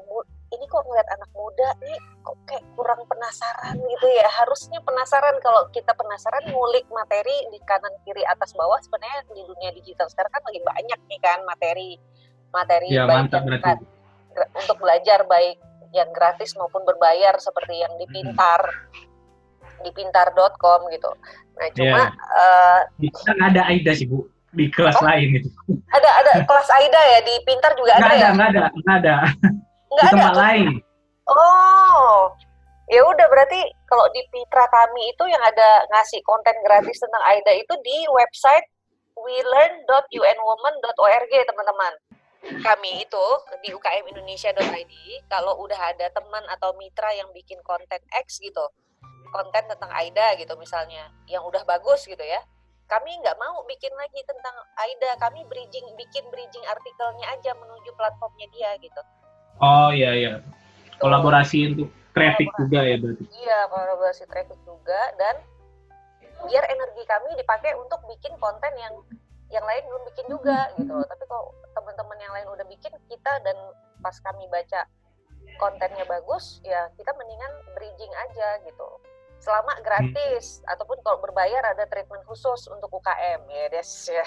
[0.49, 5.69] ini kok ngeliat anak muda nih kok kayak kurang penasaran gitu ya harusnya penasaran kalau
[5.77, 10.43] kita penasaran ngulik materi di kanan kiri atas bawah sebenarnya di dunia digital sekarang kan
[10.49, 12.01] lagi banyak nih kan materi
[12.49, 13.81] materi ya, baik mantap, yang
[14.57, 15.59] untuk belajar baik
[15.93, 19.85] yang gratis maupun berbayar seperti yang di Pintar hmm.
[19.85, 21.11] di pintar.com gitu.
[21.59, 22.03] Nah, cuma
[22.99, 23.09] yeah.
[23.09, 25.51] uh, kan ada Aida sih, Bu, di kelas oh, lain itu.
[25.91, 28.31] Ada ada kelas Aida ya di Pintar juga nggak ada, ada ya?
[28.35, 29.17] Nggak ada, nggak ada.
[29.92, 30.42] Nggak di tempat ada.
[30.42, 30.68] lain.
[31.29, 32.33] Oh.
[32.88, 37.53] Ya udah berarti kalau di Pitra kami itu yang ada ngasih konten gratis tentang Aida
[37.53, 38.64] itu di website
[39.12, 41.92] welearn.unwoman.org teman-teman
[42.62, 43.27] kami itu
[43.66, 44.94] di ukmindonesia.id
[45.27, 48.62] kalau udah ada teman atau mitra yang bikin konten X gitu
[49.35, 52.40] konten tentang AIDA gitu misalnya yang udah bagus gitu ya
[52.88, 58.48] kami nggak mau bikin lagi tentang AIDA kami bridging bikin bridging artikelnya aja menuju platformnya
[58.55, 59.03] dia gitu
[59.62, 60.33] oh iya iya.
[60.99, 63.25] Kolaborasi untuk traffic juga ya berarti?
[63.31, 65.38] Iya kolaborasi traffic juga dan
[66.47, 68.94] biar energi kami dipakai untuk bikin konten yang
[69.49, 71.07] yang lain belum bikin juga gitu loh.
[71.07, 73.57] Tapi kalau teman-teman yang lain udah bikin kita dan
[74.03, 74.87] pas kami baca
[75.57, 78.88] kontennya bagus ya kita mendingan bridging aja gitu.
[79.38, 80.75] Selama gratis hmm.
[80.75, 84.27] ataupun kalau berbayar ada treatment khusus untuk UKM ya des ya.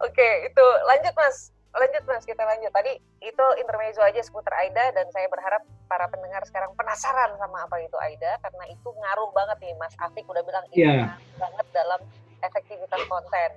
[0.00, 5.06] Oke itu lanjut mas lanjut mas kita lanjut tadi itu intermezzo aja seputar AIDA dan
[5.14, 9.74] saya berharap para pendengar sekarang penasaran sama apa itu AIDA karena itu ngaruh banget nih
[9.78, 10.74] mas Afik udah bilang yeah.
[10.74, 11.06] ini iya.
[11.38, 12.00] banget dalam
[12.42, 13.50] efektivitas konten.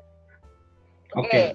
[1.18, 1.30] Oke.
[1.30, 1.48] Okay.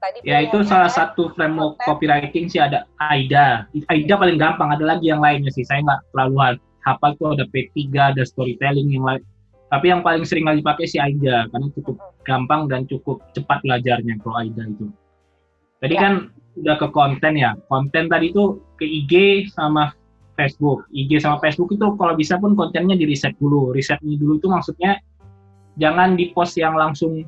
[0.00, 1.86] Tadi ya itu salah satu framework konten.
[1.90, 3.68] copywriting sih ada AIDA.
[3.92, 5.66] AIDA paling gampang, ada lagi yang lainnya sih.
[5.66, 6.56] Saya nggak terlalu
[6.88, 9.22] hafal tuh ada P3, ada storytelling yang lain.
[9.70, 12.24] Tapi yang paling sering kali dipakai sih AIDA karena cukup hmm.
[12.24, 14.88] gampang dan cukup cepat belajarnya kalau AIDA itu.
[15.80, 16.00] Tadi ya.
[16.00, 16.12] kan
[16.60, 17.56] udah ke konten ya.
[17.68, 19.96] Konten tadi itu ke IG sama
[20.36, 20.84] Facebook.
[20.92, 23.72] IG sama Facebook itu kalau bisa pun kontennya di riset dulu.
[23.72, 25.00] Risetnya dulu itu maksudnya
[25.80, 27.24] jangan di post yang langsung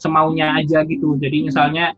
[0.00, 1.14] semaunya aja gitu.
[1.20, 1.94] Jadi misalnya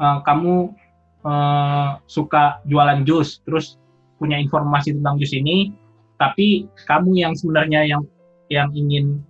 [0.00, 0.74] uh, kamu
[1.22, 3.78] uh, suka jualan jus, terus
[4.18, 5.70] punya informasi tentang jus ini,
[6.18, 8.02] tapi kamu yang sebenarnya yang
[8.50, 9.22] yang ingin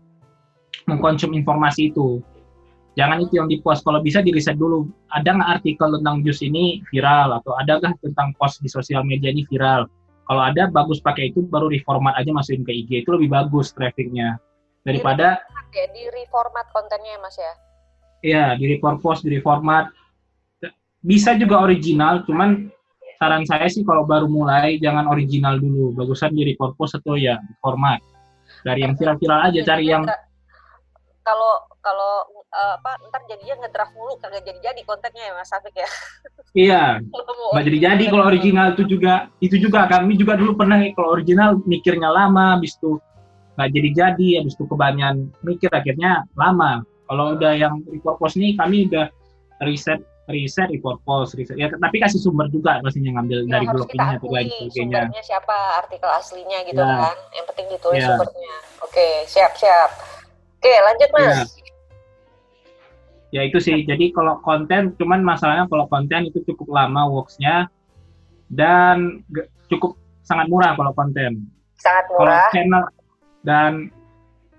[0.88, 2.20] mengkonsum informasi itu,
[2.98, 3.82] jangan itu yang di post.
[3.82, 7.40] Kalau bisa di riset dulu, ada nggak artikel tentang jus ini viral?
[7.40, 9.88] Atau adakah tentang post di sosial media ini viral?
[10.28, 12.90] Kalau ada, bagus pakai itu, baru reformat aja masukin ke IG.
[13.04, 14.38] Itu lebih bagus trafficnya.
[14.82, 15.38] Daripada
[15.70, 17.52] di ya di reformat kontennya ya mas ya?
[18.22, 19.90] Iya di repurpose di reformat
[21.02, 22.70] bisa juga original cuman
[23.18, 25.94] saran saya sih kalau baru mulai jangan original dulu.
[25.94, 28.02] Bagusan di repurpose atau ya format.
[28.66, 30.02] Dari yang viral-viral aja cari yang
[31.22, 32.21] kalau kalau
[32.52, 35.88] uh, apa ntar jadinya ngedraft mulu kagak jadi-jadi kontennya ya Mas Afik ya.
[36.52, 37.00] Iya.
[37.56, 42.12] Nggak jadi-jadi kalau original itu juga itu juga kami juga dulu pernah kalau original mikirnya
[42.12, 43.00] lama habis itu
[43.56, 48.88] nggak jadi-jadi habis itu kebanyakan mikir akhirnya lama kalau udah yang report post nih kami
[48.88, 49.08] udah
[49.64, 53.88] riset riset report post riset ya tapi kasih sumber juga pastinya ngambil ya, dari blog
[53.92, 56.96] ini atau lain sebagainya sumbernya siapa artikel aslinya gitu ya.
[56.96, 58.08] kan yang penting ditulis ya.
[58.12, 59.90] sumbernya oke siap siap
[60.60, 61.61] oke lanjut mas ya.
[63.32, 67.66] Ya itu sih jadi kalau konten cuman masalahnya kalau konten itu cukup lama worksnya
[68.52, 69.24] dan
[69.72, 71.48] cukup sangat murah kalau konten
[71.80, 72.84] sangat murah kalau channel
[73.42, 73.72] dan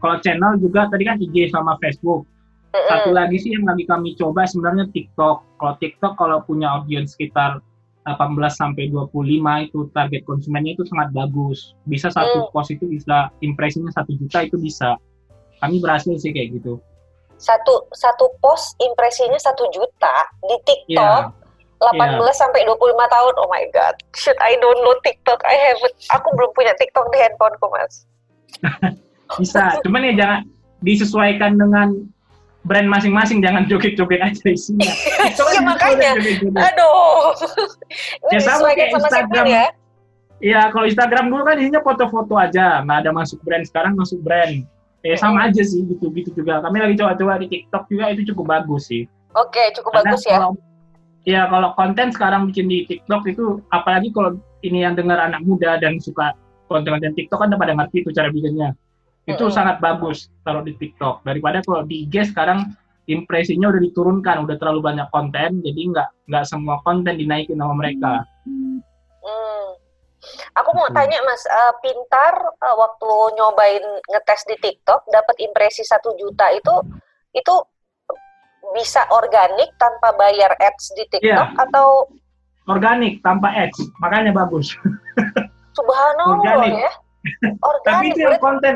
[0.04, 2.28] kalau channel juga tadi kan IG sama Facebook.
[2.76, 2.90] Mm-hmm.
[2.92, 5.48] Satu lagi sih yang lagi kami coba sebenarnya TikTok.
[5.56, 7.64] Kalau TikTok kalau punya audiens sekitar
[8.04, 9.16] 18 sampai 25
[9.64, 11.72] itu target konsumennya itu sangat bagus.
[11.88, 12.52] Bisa satu mm.
[12.52, 15.00] post itu bisa impresinya satu juta itu bisa.
[15.64, 16.84] Kami berhasil sih kayak gitu.
[17.44, 20.16] Satu satu post impresinya satu juta
[20.48, 21.24] di TikTok.
[21.28, 21.42] Yeah.
[21.84, 22.32] 18 yeah.
[22.32, 23.34] sampai 25 tahun.
[23.44, 24.00] Oh my god.
[24.16, 25.44] Should I download TikTok?
[25.44, 25.92] I haven't.
[26.16, 28.08] Aku belum punya TikTok di handphoneku, Mas.
[29.40, 30.40] bisa cuman ya jangan
[30.84, 31.88] disesuaikan dengan
[32.64, 34.92] brand masing-masing jangan joget-joget aja isinya
[35.52, 36.12] iya makanya
[36.54, 37.34] aduh
[38.34, 39.68] ya sama kayak Instagram ya
[40.44, 43.64] Iya, kalau Instagram dulu kan isinya foto-foto aja, nggak ada masuk brand.
[43.64, 44.68] Sekarang masuk brand.
[45.04, 46.64] Eh sama aja sih, gitu-gitu juga.
[46.64, 49.04] Kami lagi coba-coba di TikTok juga itu cukup bagus sih.
[49.36, 50.38] Oke, cukup Karena bagus ya.
[50.40, 50.52] Kalau,
[51.28, 55.76] ya kalau konten sekarang bikin di TikTok itu, apalagi kalau ini yang dengar anak muda
[55.76, 56.32] dan suka
[56.72, 58.72] konten-konten TikTok kan pada ngerti itu cara bikinnya.
[59.28, 59.56] Itu Mm-mm.
[59.56, 62.72] sangat bagus taruh di TikTok daripada kalau di IG sekarang
[63.08, 68.24] impresinya udah diturunkan, udah terlalu banyak konten, jadi nggak nggak semua konten dinaikin sama mereka.
[68.48, 68.80] Hmm.
[70.54, 76.14] Aku mau tanya Mas, eh, Pintar eh, waktu nyobain ngetes di TikTok dapat impresi satu
[76.14, 76.74] juta itu
[77.32, 77.56] itu
[78.72, 81.62] bisa organik tanpa bayar ads di TikTok Iya.
[81.62, 82.08] atau
[82.64, 84.72] Organik tanpa ads, makanya bagus.
[85.78, 86.74] subhanallah Organik.
[86.80, 86.92] ya?
[87.44, 88.10] Tapi Organik.
[88.10, 88.74] itu yang konten,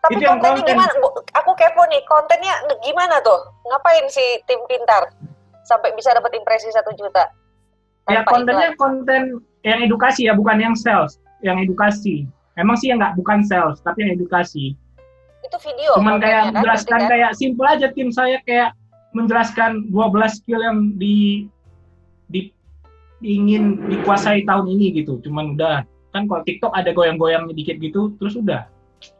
[0.00, 0.74] tapi itu yang kontennya konten.
[0.74, 0.92] gimana?
[0.98, 3.38] Bu, Aku kepo nih, kontennya gimana tuh?
[3.64, 5.14] Ngapain si tim Pintar
[5.62, 7.22] sampai bisa dapat impresi satu juta?
[8.08, 8.80] ya kontennya iklan?
[9.06, 9.22] konten
[9.66, 12.24] yang edukasi ya, bukan yang sales, yang edukasi.
[12.56, 14.76] Emang sih ya nggak bukan sales, tapi yang edukasi.
[15.40, 15.96] itu video.
[15.96, 17.10] Cuman kayak kan, menjelaskan kan?
[17.10, 18.76] kayak simple aja tim saya kayak
[19.16, 21.48] menjelaskan 12 skill yang di
[22.28, 22.52] di
[23.24, 25.16] ingin dikuasai tahun ini gitu.
[25.24, 28.68] Cuman udah kan kalau TikTok ada goyang-goyangnya dikit gitu, terus udah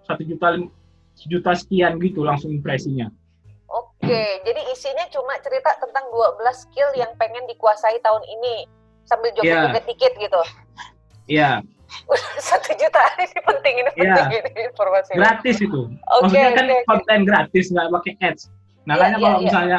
[0.05, 0.61] satu juta
[1.17, 3.09] sejuta sekian gitu langsung impresinya.
[3.71, 8.69] Oke, jadi isinya cuma cerita tentang 12 skill yang pengen dikuasai tahun ini
[9.11, 9.67] sambil Iya.
[9.67, 10.41] joget-joget dikit gitu.
[11.27, 11.51] Iya,
[12.41, 14.15] Satu juta ini penting ini Iya.
[14.23, 15.11] penting ini informasi.
[15.13, 15.91] gratis itu.
[15.91, 16.79] Oke, Maksudnya kan oke.
[16.87, 18.43] konten gratis nggak pakai ads.
[18.87, 19.79] Makanya Iya, kalau iya, misalnya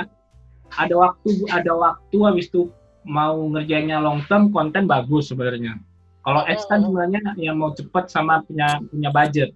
[0.71, 2.67] ada waktu ada waktu habis itu
[3.01, 5.79] mau ngerjainnya long term konten bagus sebenarnya.
[6.21, 9.49] Kalau ads kan sebenarnya yang mau cepet sama punya punya budget.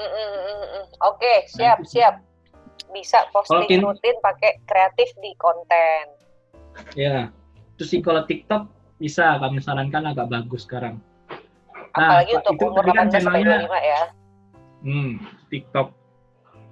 [0.00, 0.88] Mm.
[1.00, 2.00] Oke, siap, Nah, sih.
[2.00, 2.14] siap.
[2.90, 6.04] Bisa posting tin- rutin pakai kreatif di konten.
[6.92, 7.30] Ya.
[7.78, 8.66] Terus kalau TikTok
[9.00, 11.00] bisa kami sarankan agak bagus sekarang.
[11.96, 14.02] Nah, Apalagi untuk itu umur kan 18 sampai channelnya- 25 ya.
[14.80, 15.10] Hmm,
[15.48, 15.88] TikTok.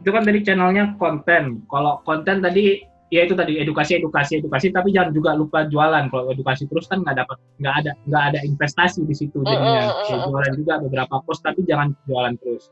[0.05, 1.43] Itu kan tadi channelnya konten.
[1.67, 6.07] Kalau konten tadi ya itu tadi edukasi edukasi edukasi tapi jangan juga lupa jualan.
[6.13, 9.91] Kalau edukasi terus kan nggak dapat nggak ada nggak ada investasi di situ jadinya.
[10.07, 12.71] Ya, jualan juga beberapa post tapi jangan jualan terus.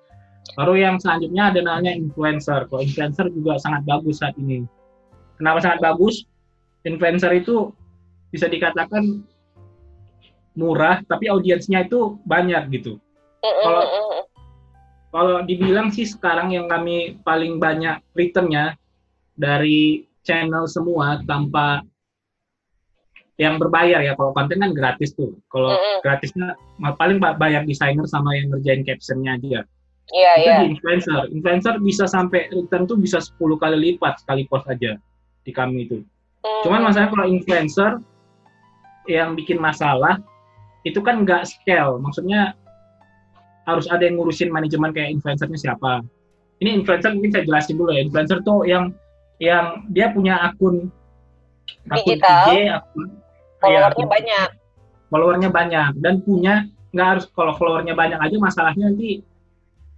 [0.54, 2.70] Baru yang selanjutnya ada namanya influencer.
[2.70, 4.62] Kalau influencer juga sangat bagus saat ini.
[5.42, 6.22] Kenapa sangat bagus?
[6.86, 7.74] Influencer itu
[8.30, 9.26] bisa dikatakan
[10.56, 12.96] murah tapi audiensnya itu banyak gitu.
[13.44, 13.88] Kalau-
[15.14, 18.74] kalau dibilang sih sekarang yang kami paling banyak returnnya
[19.36, 21.80] dari channel semua tanpa
[23.36, 25.36] yang berbayar ya kalau konten kan gratis tuh.
[25.52, 26.00] Kalau Mm-mm.
[26.00, 26.56] gratisnya
[26.96, 29.60] paling ba- bayar desainer sama yang ngerjain captionnya aja.
[30.06, 30.56] Iya, itu iya.
[30.62, 31.20] di influencer.
[31.32, 34.96] Influencer bisa sampai return tuh bisa 10 kali lipat sekali post aja
[35.44, 36.00] di kami itu.
[36.44, 37.90] Mm, cuman masalahnya kalau influencer
[39.06, 40.18] yang bikin masalah
[40.86, 41.98] itu kan nggak scale.
[41.98, 42.54] Maksudnya
[43.66, 46.06] harus ada yang ngurusin manajemen kayak influencernya siapa.
[46.62, 48.06] Ini influencer mungkin saya jelasin dulu ya.
[48.06, 48.94] Influencer tuh yang
[49.42, 50.88] yang dia punya akun
[51.90, 52.46] akun Digital.
[52.54, 53.04] IG akun
[53.58, 54.48] followernya ya, akun- banyak.
[55.10, 55.90] followernya banyak.
[55.98, 56.54] Dan punya
[56.94, 59.26] nggak harus kalau followernya banyak aja masalahnya nanti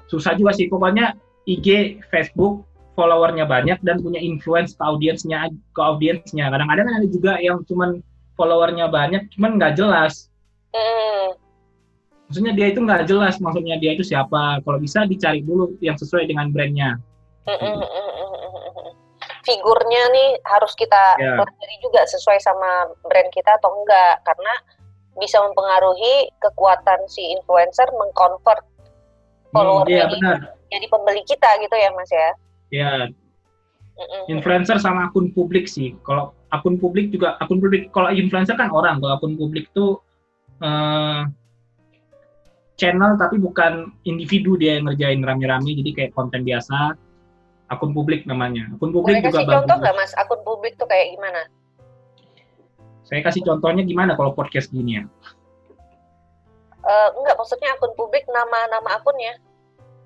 [0.08, 0.66] susah juga sih.
[0.72, 1.12] Pokoknya
[1.44, 2.64] IG Facebook
[2.98, 8.02] followernya banyak dan punya influence ke audiensnya ke audiensnya kadang-kadang ada juga yang cuman
[8.34, 10.26] followernya banyak cuman nggak jelas
[10.68, 11.26] Mm,
[12.28, 16.28] maksudnya dia itu nggak jelas maksudnya dia itu siapa kalau bisa dicari dulu yang sesuai
[16.28, 17.00] dengan brandnya
[17.48, 18.92] mm, mm, mm, mm, mm, mm.
[19.48, 21.40] Figurnya nih harus kita Ya.
[21.40, 24.52] pelajari juga sesuai sama brand kita atau enggak karena
[25.16, 28.60] bisa mempengaruhi kekuatan si influencer mengconvert
[29.48, 30.36] Hmm, follower iya jadi, benar
[30.68, 32.30] jadi pembeli kita gitu ya Mas ya.
[32.68, 32.92] ya
[33.98, 34.24] Mm, mm, mm.
[34.30, 35.90] influencer sama akun publik sih.
[36.06, 39.98] Kalau akun publik juga akun publik kalau influencer kan orang, kalau akun publik tuh
[40.62, 41.22] eh,
[42.78, 46.94] channel tapi bukan individu dia yang ngerjain rame-rame jadi kayak konten biasa.
[47.68, 48.70] Akun publik namanya.
[48.72, 49.82] Akun publik Boleh juga kasih contoh bagus.
[49.84, 51.42] nggak Mas akun publik tuh kayak gimana?
[53.04, 55.04] Saya kasih contohnya gimana kalau podcast gini ya.
[56.88, 59.36] Eh, enggak maksudnya akun publik nama-nama akunnya.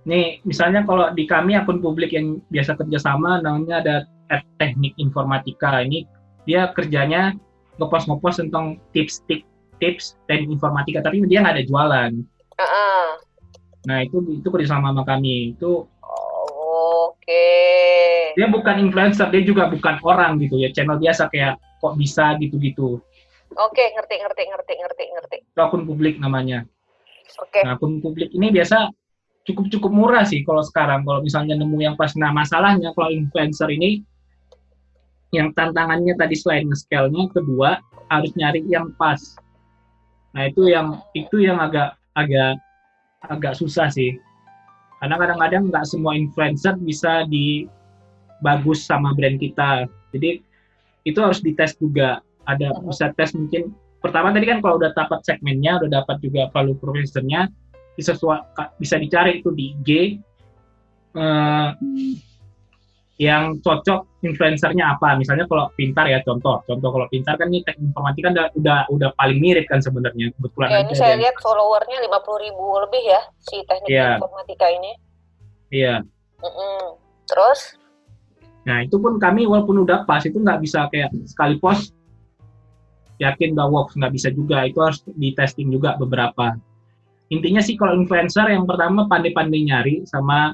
[0.03, 3.97] Nih, misalnya kalau di kami akun publik yang biasa kerjasama namanya ada
[4.33, 5.79] at teknik informatika.
[5.87, 6.03] Ini
[6.43, 7.39] dia kerjanya
[7.79, 9.47] ngepost-ngepost tentang tips tik
[9.83, 12.13] tips teknik informatika, tapi dia nggak ada jualan.
[12.63, 13.05] Heeh.
[13.91, 15.59] Nah itu itu kerjasama sama kami.
[15.59, 15.91] Itu
[16.73, 17.53] Oh, Oke.
[18.33, 20.73] dia bukan influencer, dia juga bukan orang gitu ya.
[20.73, 22.97] Channel biasa kayak kok bisa gitu-gitu.
[23.53, 25.37] Oke, ngerti ngerti ngerti ngerti ngerti.
[25.53, 26.65] Itu akun publik namanya.
[27.41, 27.61] Oke.
[27.61, 28.89] Nah akun publik ini biasa
[29.45, 31.05] cukup-cukup murah sih kalau sekarang.
[31.05, 32.17] Kalau misalnya nemu yang pas.
[32.17, 34.01] Nah masalahnya kalau influencer ini
[35.33, 37.81] yang tantangannya tadi selain nge-scale-nya, kedua
[38.13, 39.21] harus nyari yang pas.
[40.33, 42.61] Nah itu yang itu yang agak agak
[43.29, 44.17] agak susah sih.
[45.03, 47.67] Karena kadang-kadang nggak semua influencer bisa di
[48.43, 49.87] bagus sama brand kita.
[50.15, 50.43] Jadi
[51.07, 52.23] itu harus dites juga.
[52.43, 53.71] Ada bisa tes mungkin
[54.03, 57.47] pertama tadi kan kalau udah dapat segmennya, udah dapat juga value propositionnya,
[57.95, 58.19] bisa
[58.83, 59.91] bisa dicari itu di IG
[61.15, 61.69] eh,
[63.21, 65.15] yang cocok influencernya apa.
[65.21, 69.09] Misalnya kalau pintar ya contoh, contoh kalau pintar kan ini teknik informatika udah udah, udah
[69.21, 73.21] paling mirip kan sebenarnya kebetulan Ya, ini saya ada- lihat followernya 50 ribu lebih ya
[73.39, 74.09] si teknik Iya.
[74.17, 74.93] informatika ini.
[75.69, 75.95] Iya.
[76.41, 76.97] Mm-mm.
[77.29, 77.61] Terus?
[78.63, 81.93] Nah itu pun kami walaupun udah pas itu nggak bisa kayak sekali post
[83.21, 86.59] yakin udah works nggak bisa juga itu harus di testing juga beberapa.
[87.31, 90.53] Intinya sih kalau influencer yang pertama pandai-pandai nyari sama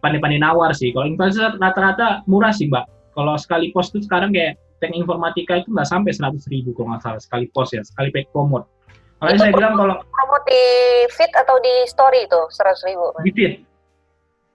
[0.00, 0.90] pandai-pandai nawar sih.
[0.92, 2.88] Kalau influencer rata-rata murah sih mbak.
[3.14, 7.04] Kalau sekali post tuh sekarang kayak teknik informatika itu nggak sampai 100 ribu kalau nggak
[7.04, 8.64] salah sekali post ya sekali paid promote.
[9.20, 10.64] Itu saya bilang kalau Promote di
[11.12, 13.04] feed atau di story itu 100 ribu?
[13.20, 13.52] di feed,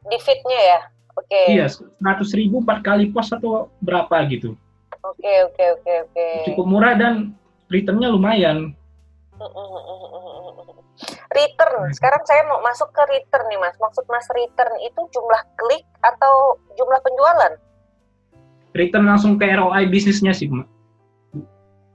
[0.10, 0.79] Di feednya ya?
[1.15, 1.41] Oke.
[1.47, 1.93] iya 100
[2.36, 4.58] ribu empat kali post atau berapa gitu.
[5.05, 6.27] Oke, oke, oke, oke.
[6.49, 7.38] Cukup murah dan
[7.69, 8.73] returnnya lumayan.
[11.27, 11.91] Return.
[11.91, 13.75] Sekarang saya mau masuk ke return nih, Mas.
[13.75, 17.53] Maksud Mas return itu jumlah klik atau jumlah penjualan?
[18.75, 20.67] return langsung ke ROI bisnisnya sih, Mbak.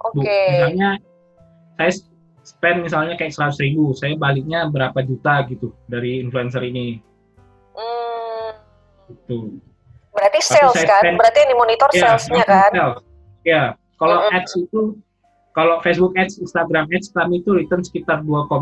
[0.00, 0.16] Oke.
[0.16, 0.24] Bu.
[0.24, 0.90] Misalnya
[1.76, 1.92] saya
[2.40, 6.96] spend misalnya kayak 100 ribu, saya baliknya berapa juta gitu dari influencer ini.
[7.76, 8.56] Hmm,
[9.08, 9.60] Gitu.
[10.10, 11.04] berarti sales kan?
[11.20, 12.70] Berarti yang dimonitor Ya, salesnya kan?
[12.72, 13.00] sales.
[13.44, 13.62] Ya,
[13.96, 14.36] kalau Mm-mm.
[14.40, 14.80] ads itu
[15.60, 18.56] kalau Facebook ads, Instagram ads kami itu return sekitar 2,8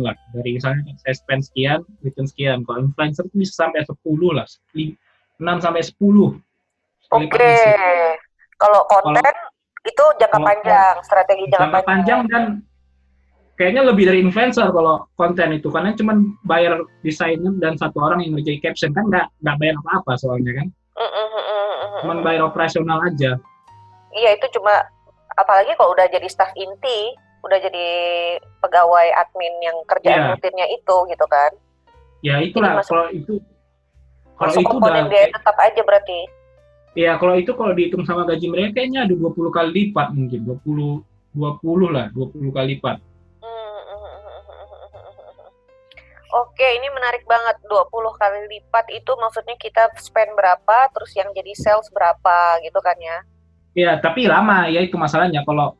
[0.00, 0.16] lah.
[0.32, 2.64] Dari misalnya saya spend sekian, return sekian.
[2.64, 3.92] Kalau influencer itu bisa sampai 10
[4.32, 4.48] lah.
[4.48, 5.92] 6 sampai 10.
[7.04, 7.52] Sekali Oke.
[8.56, 9.34] Kalau konten
[9.84, 12.42] itu jangka panjang, strategi jangka, jangka panjang dan
[13.60, 18.40] kayaknya lebih dari influencer kalau konten itu karena cuman bayar desainer dan satu orang yang
[18.40, 22.18] ngerjain caption kan nggak nggak bayar apa-apa soalnya kan Mm, mm, mm, mm, mm, cuman
[22.18, 22.24] mm.
[22.26, 23.38] bayar operasional aja
[24.10, 24.82] Iya itu cuma
[25.38, 27.86] apalagi kalau udah jadi staff inti, udah jadi
[28.58, 30.30] pegawai admin yang kerjaan Iya.
[30.34, 31.54] rutinnya itu gitu kan.
[32.18, 33.34] ya itulah masuk- kalau itu
[34.34, 36.20] kalau Masuk itu komponen udah biaya tetap aja berarti.
[36.92, 41.06] ya kalau itu kalau dihitung sama gaji mereka kayaknya ada 20 kali lipat mungkin 20
[41.30, 42.98] 20 lah 20 kali lipat
[46.28, 47.56] Oke, ini menarik banget.
[47.64, 53.00] 20 kali lipat itu maksudnya kita spend berapa, terus yang jadi sales berapa gitu kan
[53.00, 53.24] ya.
[53.78, 55.78] Ya tapi lama ya itu masalahnya kalau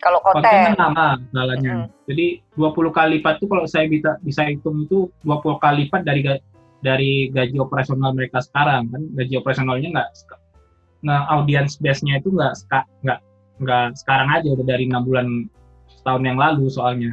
[0.00, 0.64] Kalau konten konten.
[0.72, 1.92] kan lama jalannya.
[2.08, 6.24] Jadi 20 kali lipat tuh kalau saya bisa bisa hitung itu 20 kali lipat dari
[6.80, 10.10] dari gaji operasional mereka sekarang kan gaji operasionalnya nggak
[11.00, 12.52] nah audience base-nya itu nggak
[13.04, 13.20] nggak
[13.60, 15.26] nggak sekarang aja udah dari enam bulan
[15.88, 17.12] setahun yang lalu soalnya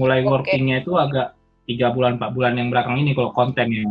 [0.00, 0.28] mulai Oke.
[0.32, 3.84] workingnya itu agak tiga bulan empat bulan yang belakang ini kalau konten ya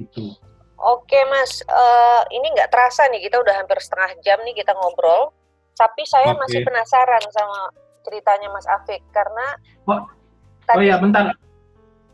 [0.00, 0.32] gitu
[0.78, 5.34] Oke mas, Eh, ini nggak terasa nih kita udah hampir setengah jam nih kita ngobrol.
[5.74, 6.42] Tapi saya Oke.
[6.46, 7.70] masih penasaran sama
[8.06, 9.46] ceritanya Mas Afik karena
[9.86, 10.02] Oh, oh
[10.66, 11.34] tadi ya bentar.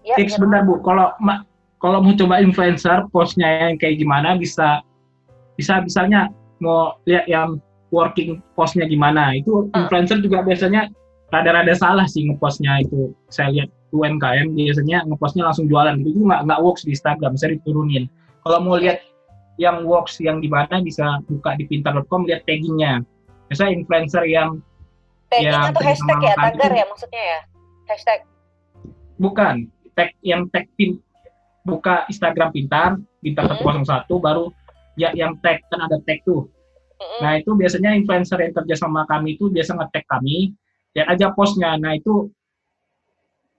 [0.04, 0.80] Ya, tips ya, bentar bu.
[0.84, 1.44] Kalau ma-
[1.80, 4.80] kalau mau coba influencer postnya yang kayak gimana bisa
[5.56, 6.28] bisa misalnya
[6.60, 7.56] mau lihat yang
[7.88, 9.32] working postnya gimana.
[9.36, 9.88] Itu Hmm.
[9.88, 10.88] influencer juga biasanya
[11.32, 13.12] rada-rada salah sih ngepostnya itu.
[13.32, 16.20] Saya lihat UMKM biasanya ngepostnya langsung jualan gitu.
[16.20, 18.04] Itu nggak nggak works di Instagram bisa diturunin
[18.44, 19.00] kalau mau lihat
[19.56, 23.00] yang works yang di mana bisa buka di pintar.com lihat taggingnya
[23.48, 24.58] biasanya influencer yang
[25.28, 27.40] tagging ya, atau hashtag ya, tagar itu- ya maksudnya ya,
[27.86, 28.20] hashtag.
[29.16, 29.54] bukan
[29.92, 30.98] tag yang tag pin
[31.62, 33.82] buka Instagram pintar pintar Hmm.
[33.82, 34.50] 101 baru
[34.94, 36.50] ya yang tag kan ada tag tuh
[36.94, 37.20] Mm-mm.
[37.22, 40.52] nah itu biasanya influencer yang kerja sama kami itu biasa nge-tag kami
[40.92, 42.28] lihat aja postnya nah itu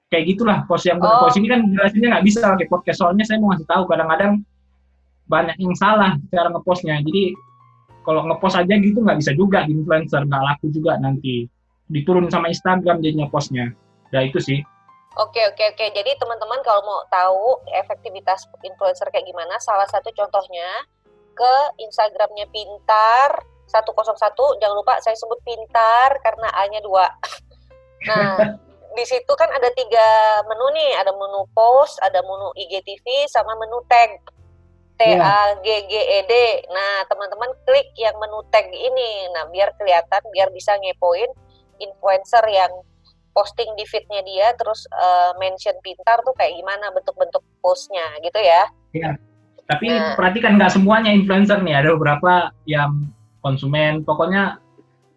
[0.08, 1.24] kayak gitulah post yang Oh.
[1.24, 4.34] post ini kan jelasinnya nggak bisa pakai podcast soalnya saya mau ngasih tahu kadang-kadang
[5.26, 7.34] banyak yang salah cara ngepostnya jadi
[8.06, 11.50] kalau ngepost aja gitu nggak bisa juga di influencer nggak laku juga nanti
[11.90, 13.74] diturun sama Instagram jadinya postnya
[14.14, 14.62] ya itu sih
[15.16, 15.86] Oke oke oke.
[15.96, 20.68] Jadi teman-teman kalau mau tahu efektivitas influencer kayak gimana, salah satu contohnya
[21.32, 24.60] ke Instagramnya Pintar 101.
[24.60, 27.08] Jangan lupa saya sebut Pintar karena A-nya dua.
[28.06, 28.38] Nah
[28.94, 30.08] di situ kan ada tiga
[30.46, 34.22] menu nih, ada menu post, ada menu IGTV, sama menu tag.
[34.96, 36.34] T A G G E D.
[36.72, 41.28] Nah teman-teman klik yang menu tag ini, nah biar kelihatan, biar bisa ngepoin
[41.84, 42.72] influencer yang
[43.36, 48.64] posting di feednya dia terus eh, mention pintar tuh kayak gimana bentuk-bentuk postnya gitu ya.
[49.66, 50.14] Tapi Nah.
[50.16, 53.10] perhatikan nggak semuanya influencer nih, ada beberapa yang
[53.42, 54.62] konsumen, pokoknya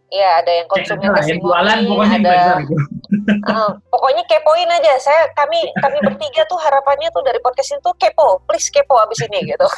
[0.08, 2.32] ya ada yang konsumen yang jualan pokoknya ada
[2.64, 8.40] eh, pokoknya kepoin aja saya kami kami bertiga tuh harapannya tuh dari podcast itu kepo
[8.48, 9.68] please kepo abis ini gitu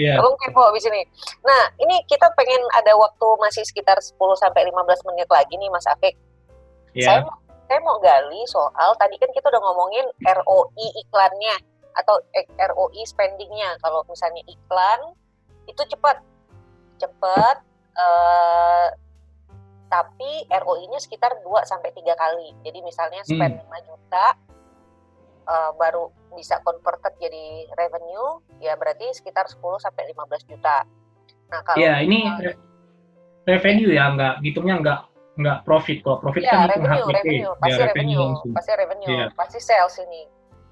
[0.00, 0.16] Iya.
[0.16, 1.04] tolong kepo abis ini
[1.44, 5.84] nah ini kita pengen ada waktu masih sekitar 10 sampai 15 menit lagi nih Mas
[5.84, 6.16] Afik
[6.96, 7.04] Iya.
[7.04, 7.36] saya mau
[7.68, 11.52] saya mau gali soal tadi kan kita udah ngomongin ROI iklannya
[12.00, 12.16] atau
[12.56, 13.76] ROI spendingnya.
[13.84, 15.12] Kalau misalnya iklan
[15.68, 16.16] itu cepat,
[16.96, 17.60] cepat,
[17.92, 18.88] uh,
[19.88, 22.52] tapi ROI-nya sekitar 2 sampai tiga kali.
[22.62, 23.72] Jadi misalnya spend hmm.
[23.72, 24.26] 5 juta,
[25.48, 30.84] uh, baru bisa converted jadi revenue, ya berarti sekitar 10 sampai 15 juta.
[31.48, 32.54] Nah kalau ya ini uh,
[33.48, 35.00] revenue ya, nggak hitungnya nggak
[35.38, 39.28] nggak profit kok profit ya, kan revenue, revenue, pasti ya, revenue, revenue pasti revenue, yeah.
[39.38, 40.22] pasti sales ini.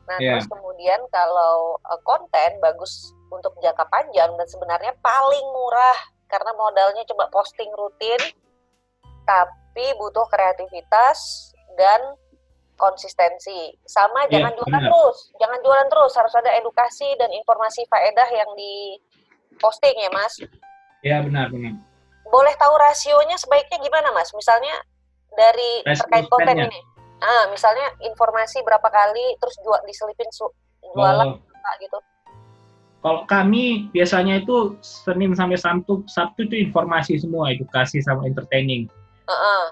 [0.07, 0.37] Nah yeah.
[0.37, 7.07] terus kemudian kalau uh, konten bagus untuk jangka panjang dan sebenarnya paling murah karena modalnya
[7.07, 8.19] coba posting rutin,
[9.27, 12.17] tapi butuh kreativitas dan
[12.79, 13.75] konsistensi.
[13.85, 14.89] Sama yeah, jangan jualan benar.
[14.89, 18.97] terus, jangan jualan terus, harus ada edukasi dan informasi faedah yang di
[19.61, 20.33] posting ya mas.
[21.05, 21.77] Ya benar benar
[22.31, 24.31] boleh tahu rasionya sebaiknya gimana mas?
[24.35, 24.75] Misalnya
[25.35, 26.81] dari Response terkait konten ini.
[27.17, 30.29] Ah, misalnya informasi berapa kali terus jual diselipin
[30.93, 31.75] jualan oh.
[31.81, 31.99] gitu.
[33.01, 38.91] Kalau kami biasanya itu Senin sampai Sabtu, Sabtu itu informasi semua, edukasi sama entertaining.
[39.27, 39.63] Uh -uh.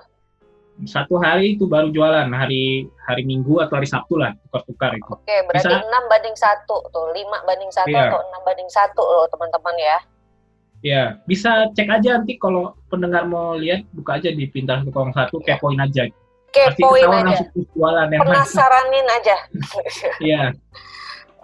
[0.90, 5.06] Satu hari itu baru jualan, hari hari Minggu atau hari Sabtu lah, tukar-tukar itu.
[5.06, 8.10] Oke, berarti Bisa, 6 banding satu tuh, 5 banding satu iya.
[8.10, 9.98] atau 6 banding satu loh teman-teman ya.
[10.84, 15.38] Ya, bisa cek aja nanti kalau pendengar mau lihat, buka aja di pintar tukang satu,
[15.40, 16.10] kepoin aja.
[16.50, 17.46] Kepoin aja.
[17.54, 19.36] jualan yang Penasaranin aja.
[20.18, 20.42] Iya.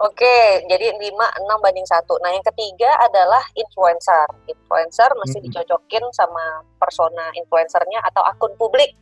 [0.01, 2.09] Oke, jadi 5, 6 banding 1.
[2.25, 4.25] Nah, yang ketiga adalah influencer.
[4.49, 5.45] Influencer mesti hmm.
[5.45, 8.97] dicocokin sama persona influencernya atau akun publik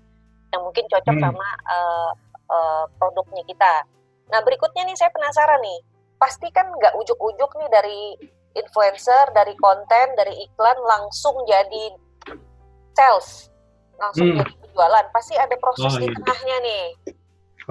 [0.51, 1.23] yang mungkin cocok hmm.
[1.23, 2.11] sama uh,
[2.51, 3.87] uh, produknya kita.
[4.27, 5.79] Nah, berikutnya nih saya penasaran nih.
[6.19, 8.01] Pasti kan nggak ujuk-ujuk nih dari
[8.59, 11.95] influencer, dari konten, dari iklan langsung jadi
[12.91, 13.47] sales,
[13.95, 14.43] langsung hmm.
[14.43, 15.05] jadi penjualan.
[15.15, 16.15] Pasti ada proses oh, di iya.
[16.19, 16.85] tengahnya nih.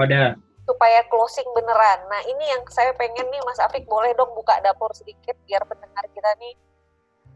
[0.00, 0.47] Ada.
[0.68, 2.04] Supaya closing beneran.
[2.12, 6.04] Nah ini yang saya pengen nih Mas Afik boleh dong buka dapur sedikit biar pendengar
[6.12, 6.52] kita nih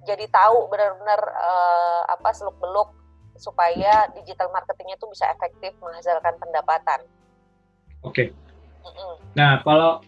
[0.03, 2.91] jadi tahu benar-benar uh, apa seluk beluk
[3.39, 7.01] supaya digital marketingnya tuh bisa efektif menghasilkan pendapatan.
[8.05, 8.13] Oke.
[8.13, 8.27] Okay.
[8.83, 9.13] Mm -mm.
[9.39, 10.03] Nah kalau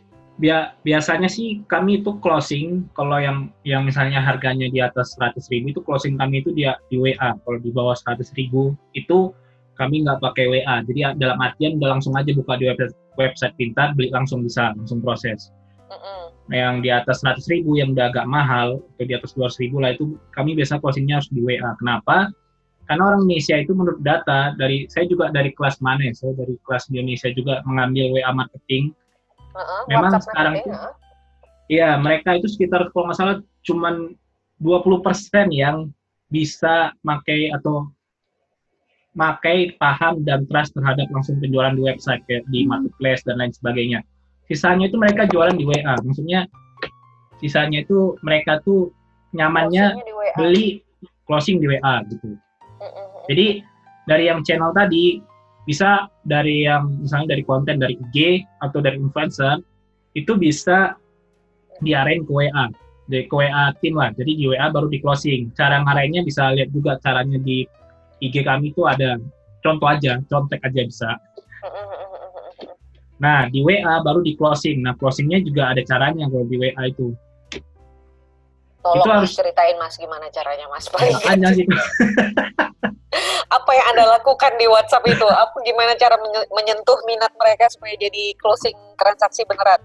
[0.82, 5.80] biasanya sih kami itu closing kalau yang yang misalnya harganya di atas 100 ribu itu
[5.86, 9.30] closing kami itu dia di WA kalau di bawah 100 ribu itu
[9.74, 13.94] kami nggak pakai WA jadi dalam artian udah langsung aja buka di website website pintar
[13.94, 15.50] beli langsung bisa langsung proses.
[16.44, 19.80] Nah, yang di atas 100 ribu yang udah agak mahal atau di atas 200 ribu
[19.80, 22.28] lah itu kami biasa closingnya harus di WA kenapa?
[22.84, 26.60] Karena orang Indonesia itu menurut data dari saya juga dari kelas mana ya saya dari
[26.68, 28.92] kelas di Indonesia juga mengambil WA marketing.
[29.56, 30.70] Uh Memang WhatsApp sekarang itu,
[31.72, 34.12] Iya, mereka itu sekitar kalau nggak salah cuman
[34.60, 35.88] 20% yang
[36.28, 37.88] bisa pakai atau
[39.14, 44.00] pakai paham dan trust terhadap langsung penjualan di website kayak di marketplace dan lain sebagainya.
[44.50, 45.94] Sisanya itu mereka jualan di WA.
[46.02, 46.50] Maksudnya
[47.38, 48.90] sisanya itu mereka tuh
[49.32, 49.94] nyamannya
[50.34, 50.82] beli
[51.30, 52.36] closing di WA gitu.
[53.30, 53.62] Jadi
[54.04, 55.22] dari yang channel tadi
[55.64, 59.64] bisa dari yang misalnya dari konten dari IG atau dari influencer
[60.12, 60.92] itu bisa
[61.80, 62.68] diarahin ke WA
[63.08, 66.68] dari ke WA tim lah jadi di WA baru di closing cara ngarahinnya bisa lihat
[66.72, 67.64] juga caranya di
[68.22, 69.18] IG kami itu ada
[69.64, 71.10] contoh aja contek aja bisa
[73.18, 77.14] nah di WA baru di closing nah closingnya juga ada caranya kalau di WA itu
[78.84, 81.64] Tolong itu harus ceritain mas gimana caranya mas Makanya sih
[83.54, 85.26] apa yang anda lakukan di WhatsApp itu?
[85.26, 86.18] Apa gimana cara
[86.50, 89.78] menyentuh minat mereka supaya jadi closing transaksi beneran?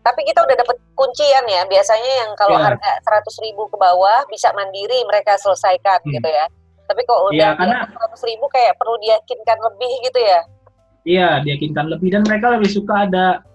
[0.00, 1.62] Tapi kita udah dapat kuncian ya.
[1.68, 2.72] Biasanya yang kalau yeah.
[2.72, 6.12] harga seratus ribu ke bawah bisa mandiri mereka selesaikan hmm.
[6.16, 6.46] gitu ya.
[6.90, 10.40] Tapi kalau udah yeah, seratus ribu kayak perlu diyakinkan lebih gitu ya.
[11.06, 13.46] Iya, diyakinkan lebih dan mereka lebih suka ada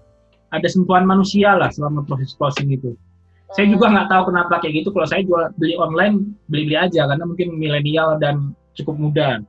[0.56, 2.96] ada sentuhan manusia lah selama proses closing itu.
[2.96, 3.54] Hmm.
[3.60, 4.90] Saya juga nggak tahu kenapa kayak gitu.
[4.96, 9.44] Kalau saya jual beli online beli beli aja karena mungkin milenial dan cukup mudah.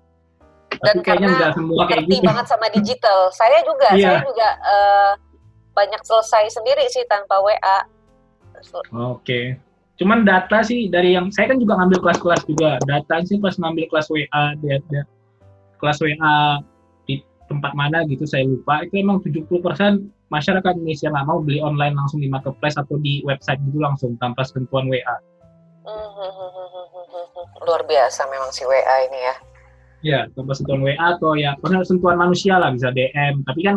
[0.82, 2.26] Dan Tapi kayaknya nggak semua kayak gitu.
[2.26, 3.18] banget sama digital.
[3.30, 4.02] Saya juga, yeah.
[4.02, 5.12] saya juga uh,
[5.72, 7.78] banyak selesai sendiri sih tanpa WA.
[8.58, 8.82] Oke.
[9.22, 9.44] Okay.
[9.96, 12.76] Cuman data sih dari yang saya kan juga ngambil kelas-kelas juga.
[12.84, 15.02] Data sih pas ngambil kelas WA dia, dia
[15.80, 16.60] kelas WA
[17.08, 19.48] di tempat mana gitu saya lupa itu emang 70%
[20.28, 24.44] masyarakat Indonesia nggak mau beli online langsung di marketplace atau di website gitu langsung tanpa
[24.44, 25.16] sentuhan WA.
[25.86, 29.34] Hmm, Luar biasa memang si WA ini ya.
[30.04, 33.40] Ya, tanpa sentuhan WA atau ya pernah sentuhan manusia lah bisa DM.
[33.48, 33.76] Tapi kan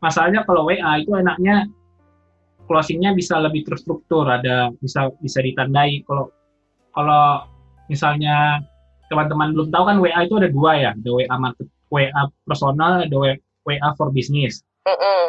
[0.00, 1.68] masalahnya kalau WA itu enaknya
[2.68, 6.04] closingnya bisa lebih terstruktur, ada bisa bisa ditandai.
[6.04, 6.28] Kalau
[6.92, 7.48] kalau
[7.88, 8.60] misalnya
[9.08, 13.16] teman-teman belum tahu kan WA itu ada dua ya, ada WA market, WA personal, ada
[13.64, 14.60] WA for business.
[14.84, 15.22] Mm -hmm.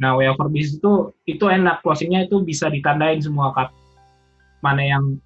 [0.00, 3.68] Nah, way over business itu itu enak closingnya itu bisa ditandain semua kap
[4.64, 5.20] mana yang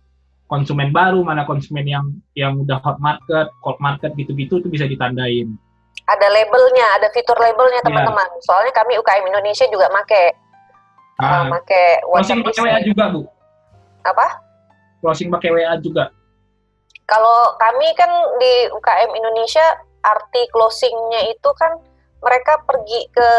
[0.50, 5.54] konsumen baru, mana konsumen yang yang udah hot market, cold market gitu-gitu itu bisa ditandain.
[6.10, 7.86] Ada labelnya, ada fitur labelnya iya.
[7.86, 8.28] teman-teman.
[8.28, 8.44] Yeah.
[8.50, 10.34] Soalnya kami UKM Indonesia juga make
[11.20, 11.46] uh,
[12.10, 13.22] closing pakai WA juga bu.
[14.02, 14.26] Apa?
[15.04, 16.10] Closing pakai WA juga.
[17.04, 18.08] Kalau kami kan
[18.40, 19.64] di UKM Indonesia
[20.04, 21.76] arti closingnya itu kan
[22.24, 23.30] mereka pergi ke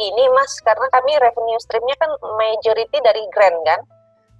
[0.00, 2.08] ini mas karena kami revenue streamnya kan
[2.40, 3.80] majority dari grant kan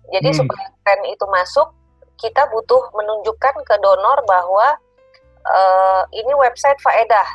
[0.09, 0.37] jadi hmm.
[0.41, 1.69] supaya grant itu masuk
[2.17, 4.77] kita butuh menunjukkan ke donor bahwa
[5.45, 7.29] uh, ini website faedah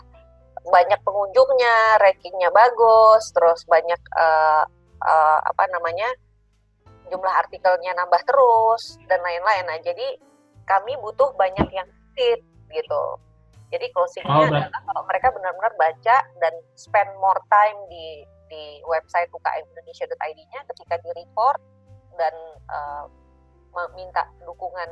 [0.66, 4.66] banyak pengunjungnya rankingnya bagus terus banyak uh,
[5.02, 6.08] uh, apa namanya
[7.10, 10.08] jumlah artikelnya nambah terus dan lain-lain nah jadi
[10.66, 11.88] kami butuh banyak yang
[12.18, 12.42] hit
[12.74, 13.04] gitu
[13.74, 19.30] jadi closingnya oh, adalah kalau mereka benar-benar baca dan spend more time di di website
[19.34, 21.58] ukmindonesia.id-nya ketika di report
[22.16, 22.34] dan
[22.70, 23.06] uh,
[23.76, 24.88] meminta dukungan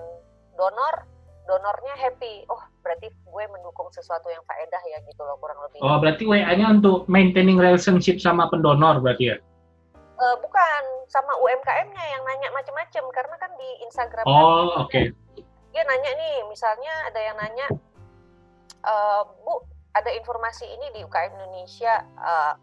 [0.58, 1.08] donor,
[1.47, 2.43] donornya happy.
[2.51, 5.80] Oh, berarti gue mendukung sesuatu yang faedah ya gitu loh kurang lebih.
[5.80, 9.38] Oh, berarti WA-nya untuk maintaining relationship sama pendonor berarti ya?
[10.24, 14.24] Uh, bukan, sama UMKM-nya yang nanya macam-macam karena kan di Instagram.
[14.24, 14.88] Oh, oke.
[14.88, 15.11] Okay.
[15.76, 17.67] Dia nanya nih, misalnya ada yang nanya
[18.88, 22.55] uh, Bu, ada informasi ini di UKM Indonesia, uh,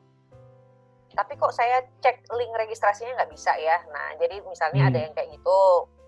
[1.12, 3.82] tapi kok saya cek link registrasinya nggak bisa ya.
[3.92, 4.90] Nah, jadi misalnya hmm.
[4.94, 5.60] ada yang kayak gitu,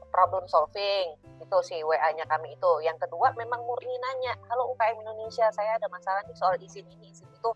[0.09, 2.73] problem solving, itu si WA-nya kami itu.
[2.81, 7.13] Yang kedua memang murni nanya, halo UKM Indonesia, saya ada masalah nih soal izin ini,
[7.13, 7.51] izin itu,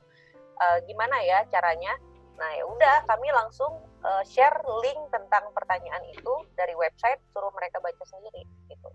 [0.61, 1.97] uh, gimana ya caranya?
[2.37, 3.73] Nah, ya udah kami langsung
[4.07, 8.89] uh, share link tentang pertanyaan itu dari website, suruh mereka baca sendiri gitu.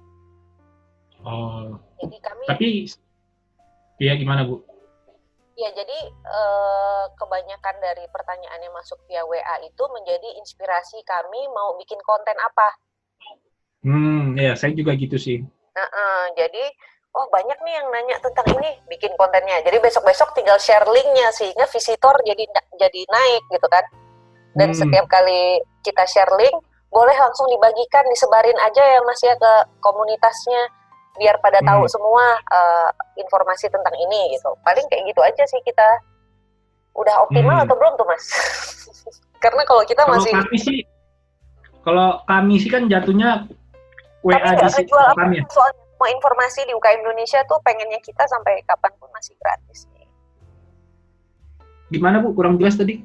[1.22, 1.78] Oh.
[2.02, 2.68] Jadi kami Tapi
[4.02, 4.66] Iya gimana Bu?
[5.54, 11.78] Ya jadi eh, kebanyakan dari pertanyaan yang masuk via WA itu menjadi inspirasi kami mau
[11.78, 12.70] bikin konten apa.
[13.86, 15.46] Hmm, ya saya juga gitu sih.
[15.78, 16.66] Nah, uh, jadi
[17.14, 19.62] oh banyak nih yang nanya tentang ini, bikin kontennya.
[19.62, 22.44] Jadi besok-besok tinggal share linknya sehingga visitor jadi
[22.82, 23.86] jadi naik gitu kan.
[24.56, 24.80] Dan hmm.
[24.80, 26.56] setiap kali kita share link,
[26.92, 30.62] boleh langsung dibagikan, disebarin aja ya Mas ya ke komunitasnya
[31.20, 31.68] biar pada hmm.
[31.68, 32.90] tahu semua uh,
[33.20, 34.52] informasi tentang ini gitu.
[34.64, 35.88] Paling kayak gitu aja sih kita.
[36.92, 37.66] Udah optimal hmm.
[37.68, 38.24] atau belum tuh mas?
[39.44, 40.32] Karena kalau kita kalau masih.
[40.36, 40.80] Kami sih,
[41.88, 43.48] kalau kami sih kan jatuhnya
[44.22, 45.36] WA kami di situ kami.
[45.40, 45.44] Ya.
[45.50, 50.06] Soal semua informasi di UKM Indonesia tuh pengennya kita sampai kapan pun masih gratis nih.
[51.94, 52.34] Gimana bu?
[52.38, 53.02] Kurang jelas tadi?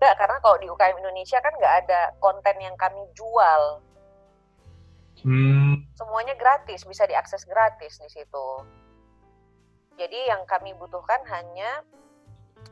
[0.00, 3.84] Enggak, karena kalau di UKM Indonesia kan nggak ada konten yang kami jual
[5.20, 5.84] Hmm.
[5.96, 8.48] Semuanya gratis, bisa diakses gratis di situ.
[10.00, 11.84] Jadi yang kami butuhkan hanya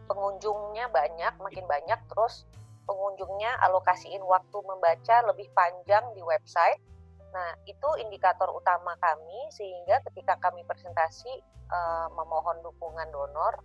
[0.09, 2.49] pengunjungnya banyak, makin banyak, terus
[2.89, 6.81] pengunjungnya alokasiin waktu membaca lebih panjang di website.
[7.29, 11.29] Nah, itu indikator utama kami sehingga ketika kami presentasi
[11.68, 13.61] uh, memohon dukungan donor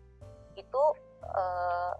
[0.59, 0.83] itu
[1.23, 1.95] uh,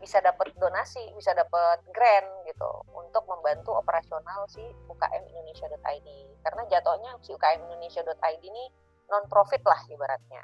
[0.00, 6.08] bisa dapat donasi, bisa dapat grant gitu untuk membantu operasional si UKM Indonesia.id.
[6.44, 8.64] Karena jatuhnya si UKM Indonesia.id ini
[9.08, 10.42] non profit lah ibaratnya.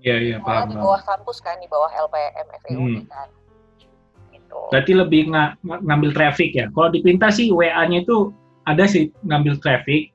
[0.00, 0.72] Iya iya paham.
[0.72, 3.02] Di bawah kampus kan, di bawah LPM FEU hmm.
[3.12, 3.28] kan.
[4.32, 4.60] Gitu.
[4.72, 6.66] Berarti lebih ng ngambil traffic ya.
[6.72, 8.32] Kalau di Pinta sih WA-nya itu
[8.64, 10.10] ada sih ngambil traffic,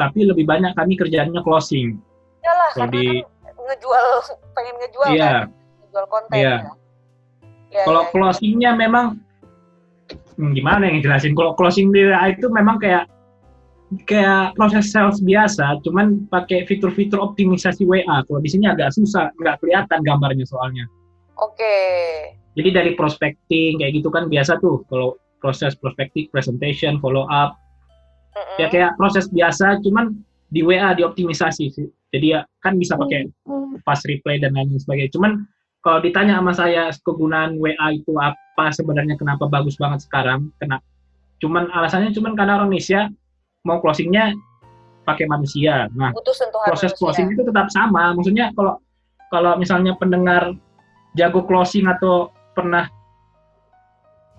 [0.00, 2.00] tapi lebih banyak kami kerjanya closing.
[2.40, 3.04] Iyalah, karena di...
[3.22, 4.06] kan ngejual,
[4.52, 5.24] pengen ngejual iya.
[5.24, 5.46] kan,
[5.84, 6.56] ngejual konten iya.
[6.64, 6.72] ya
[7.74, 9.18] Ya, kalau ya, closingnya memang
[10.38, 11.34] hmm, gimana yang jelasin?
[11.34, 13.10] Kalau closing di WA itu memang kayak
[14.06, 18.22] kayak proses sales biasa, cuman pakai fitur-fitur optimisasi WA.
[18.26, 20.86] Kalau di sini agak susah, nggak kelihatan gambarnya soalnya.
[21.42, 21.58] Oke.
[21.58, 22.38] Okay.
[22.54, 27.58] Jadi dari prospecting kayak gitu kan biasa tuh kalau proses prospecting, presentation, follow up.
[28.34, 28.56] Mm -hmm.
[28.62, 30.14] Ya kayak proses biasa, cuman
[30.54, 31.90] di WA dioptimisasi sih.
[32.14, 33.26] Jadi ya kan bisa pakai
[33.82, 35.10] fast reply dan lain sebagainya.
[35.10, 35.42] Cuman
[35.84, 40.80] kalau ditanya sama saya kegunaan WA itu apa sebenarnya kenapa bagus banget sekarang kena
[41.38, 43.12] cuman alasannya cuman karena orang Indonesia
[43.64, 44.32] mau closingnya
[45.04, 45.88] pakai manusia.
[45.92, 46.10] Nah
[46.64, 46.98] proses manusia.
[46.98, 48.16] closing itu tetap sama.
[48.16, 48.80] Maksudnya kalau
[49.28, 50.56] kalau misalnya pendengar
[51.14, 52.88] jago closing atau pernah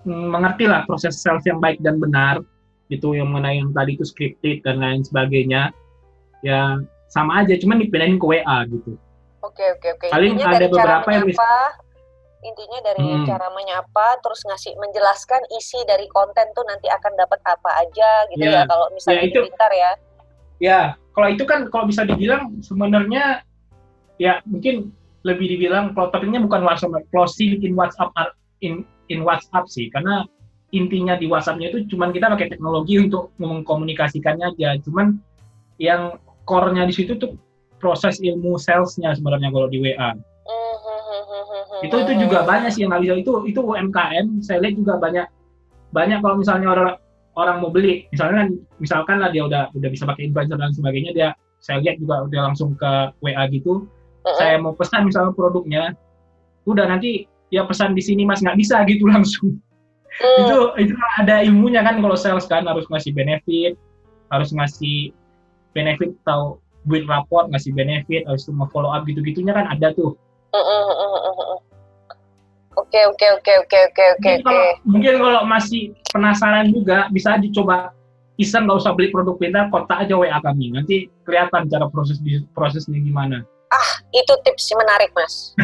[0.06, 2.38] mengerti lah proses sales yang baik dan benar
[2.86, 5.74] itu yang mengenai yang tadi itu scripted dan lain sebagainya
[6.46, 6.78] ya
[7.10, 8.94] sama aja cuman dipindahin ke WA gitu
[9.56, 10.06] Oke oke oke.
[10.12, 13.24] Paling intinya ada dari beberapa cara menyapa, yang intinya dari hmm.
[13.24, 18.44] cara menyapa, terus ngasih menjelaskan isi dari konten tuh nanti akan dapat apa aja gitu
[18.44, 19.92] ya, ya kalau misalnya ya, itu, pintar ya.
[20.60, 20.80] Ya,
[21.16, 23.40] kalau itu kan kalau bisa dibilang sebenarnya
[24.20, 24.92] ya mungkin
[25.24, 28.12] lebih dibilang topiknya bukan WhatsApp, closing in WhatsApp
[28.60, 30.28] in in WhatsApp sih, karena
[30.68, 34.76] intinya di WhatsApp-nya itu cuman kita pakai teknologi untuk mengkomunikasikannya aja.
[34.84, 35.16] Cuman
[35.80, 37.32] yang core-nya di situ tuh
[37.86, 40.10] proses ilmu sales-nya sebenarnya kalau di WA.
[41.86, 44.42] Itu itu juga banyak sih bisa itu itu UMKM.
[44.42, 45.26] Saya lihat juga banyak
[45.94, 46.90] banyak kalau misalnya orang
[47.38, 48.48] orang mau beli, misalnya kan
[48.82, 51.28] misalkan lah dia udah udah bisa pakai influencer dan sebagainya, dia
[51.62, 53.86] saya lihat juga udah langsung ke WA gitu.
[54.34, 55.94] Saya mau pesan misalnya produknya,
[56.66, 59.62] udah nanti ya pesan di sini mas nggak bisa gitu langsung.
[60.16, 60.48] Hmm.
[60.48, 60.58] itu
[60.88, 63.76] itu ada ilmunya kan kalau sales kan harus ngasih benefit,
[64.32, 65.12] harus ngasih
[65.76, 66.56] benefit atau
[66.86, 70.14] build rapport, ngasih benefit, harus mau follow up gitu-gitunya kan ada tuh.
[72.76, 74.58] Oke oke oke oke oke oke.
[74.84, 77.92] Mungkin kalau masih penasaran juga bisa dicoba
[78.36, 80.72] iseng nggak usah beli produk pintar, kontak aja WA kami.
[80.72, 82.20] Nanti kelihatan cara proses
[82.52, 83.42] prosesnya gimana.
[83.72, 85.56] Ah, itu tips menarik, Mas.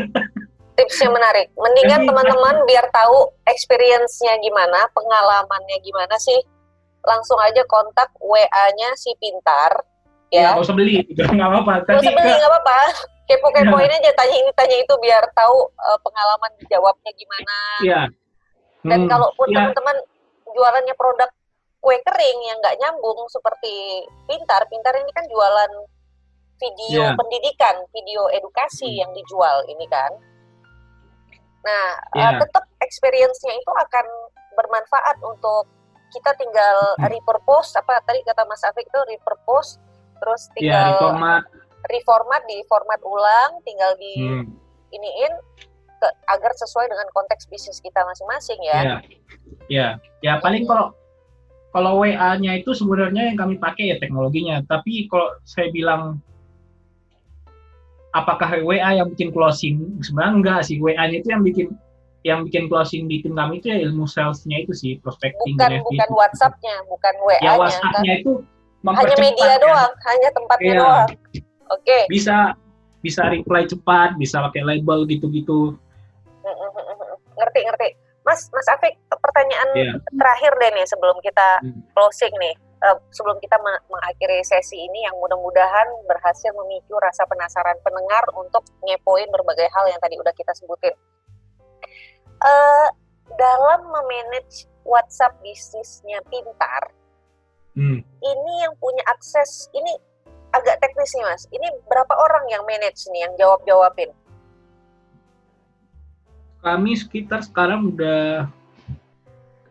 [0.76, 1.52] tips yang menarik.
[1.54, 6.40] Mendingan teman-teman biar tahu experience-nya gimana, pengalamannya gimana sih,
[7.06, 9.84] langsung aja kontak WA-nya si Pintar.
[10.32, 11.04] Ya, ya gak usah beli,
[11.36, 11.74] nggak apa-apa.
[11.86, 12.78] Gak usah beli, nggak apa-apa.
[13.24, 13.96] Kepo-kepoin ya.
[14.00, 17.56] aja, tanya ini, tanya itu, biar tahu uh, pengalaman jawabnya gimana.
[17.80, 18.02] Iya.
[18.84, 19.56] Hmm, Dan kalaupun ya.
[19.56, 19.96] teman-teman
[20.52, 21.30] jualannya produk
[21.84, 25.72] kue kering yang nggak nyambung seperti Pintar, Pintar ini kan jualan
[26.56, 27.16] video yeah.
[27.16, 29.00] pendidikan, video edukasi hmm.
[29.04, 30.12] yang dijual ini kan.
[31.64, 32.28] Nah, yeah.
[32.28, 32.40] uh, iya.
[32.44, 34.06] tetap experience-nya itu akan
[34.56, 35.68] bermanfaat untuk
[36.14, 37.10] kita tinggal hmm.
[37.10, 39.82] repurpose apa tadi kata Mas Afik itu repurpose
[40.24, 41.42] terus iya, tinggal yeah, reformat
[41.84, 44.44] reformat di format ulang tinggal di hmm.
[44.96, 45.32] iniin
[46.00, 48.78] ke, agar sesuai dengan konteks bisnis kita masing-masing ya.
[48.80, 48.96] Iya.
[49.68, 49.88] Ya,
[50.24, 50.96] ya paling kalau
[51.74, 56.22] kalau WA-nya itu sebenarnya yang kami pakai ya teknologinya, tapi kalau saya bilang
[58.14, 61.68] apakah WA yang bikin closing sebenarnya enggak sih WA-nya itu yang bikin
[62.24, 66.08] yang bikin closing di tim kami itu ya ilmu salesnya itu sih prospecting bukan bukan.
[66.14, 68.22] WhatsAppnya bukan WA-nya ya WhatsAppnya kan?
[68.22, 68.32] itu
[68.92, 69.56] hanya media ya.
[69.60, 70.80] doang hanya tempatnya ya.
[70.80, 71.08] doang
[71.72, 72.02] oke okay.
[72.12, 72.52] bisa
[73.00, 75.76] bisa reply cepat bisa pakai label gitu-gitu
[77.34, 77.88] ngerti ngerti
[78.24, 79.96] Mas Mas Afik pertanyaan yeah.
[80.16, 81.92] terakhir deh nih sebelum kita hmm.
[81.92, 83.56] closing nih uh, sebelum kita
[83.88, 90.00] mengakhiri sesi ini yang mudah-mudahan berhasil memicu rasa penasaran pendengar untuk ngepoin berbagai hal yang
[90.00, 90.94] tadi udah kita sebutin.
[92.44, 92.88] Uh,
[93.40, 96.92] dalam memanage WhatsApp bisnisnya pintar,
[97.74, 97.98] hmm.
[98.02, 99.94] ini yang punya akses ini
[100.54, 101.42] agak teknis nih mas.
[101.50, 104.10] Ini berapa orang yang manage nih yang jawab jawabin?
[106.64, 108.48] Kami sekitar sekarang udah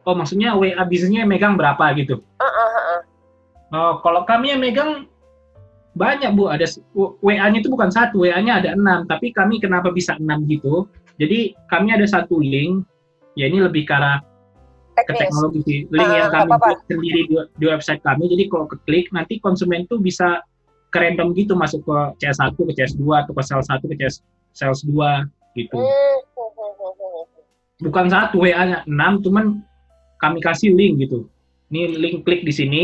[0.04, 2.20] Oh maksudnya WA bisnisnya megang berapa gitu?
[2.40, 3.02] Uh, uh, uh.
[3.74, 5.08] Oh, kalau kami yang megang
[5.96, 6.68] banyak bu, ada
[7.24, 10.90] WA-nya itu bukan satu, WA-nya ada enam, tapi kami kenapa bisa enam gitu?
[11.22, 12.84] Jadi kami ada satu link,
[13.40, 14.20] ya ini lebih ke arah
[14.96, 15.80] ke teknologi sih.
[15.90, 19.90] Link uh, yang kami buat sendiri di, di website kami, jadi kalau klik nanti konsumen
[19.90, 20.46] tuh bisa
[20.94, 24.16] ke random gitu masuk ke CS1, ke CS2, atau ke sales 1, ke CS,
[24.54, 24.94] sales 2
[25.58, 25.78] gitu.
[25.82, 26.18] Hmm.
[27.82, 29.66] Bukan satu WA-nya, enam, cuman
[30.22, 31.26] kami kasih link gitu.
[31.74, 32.84] Ini link klik di sini,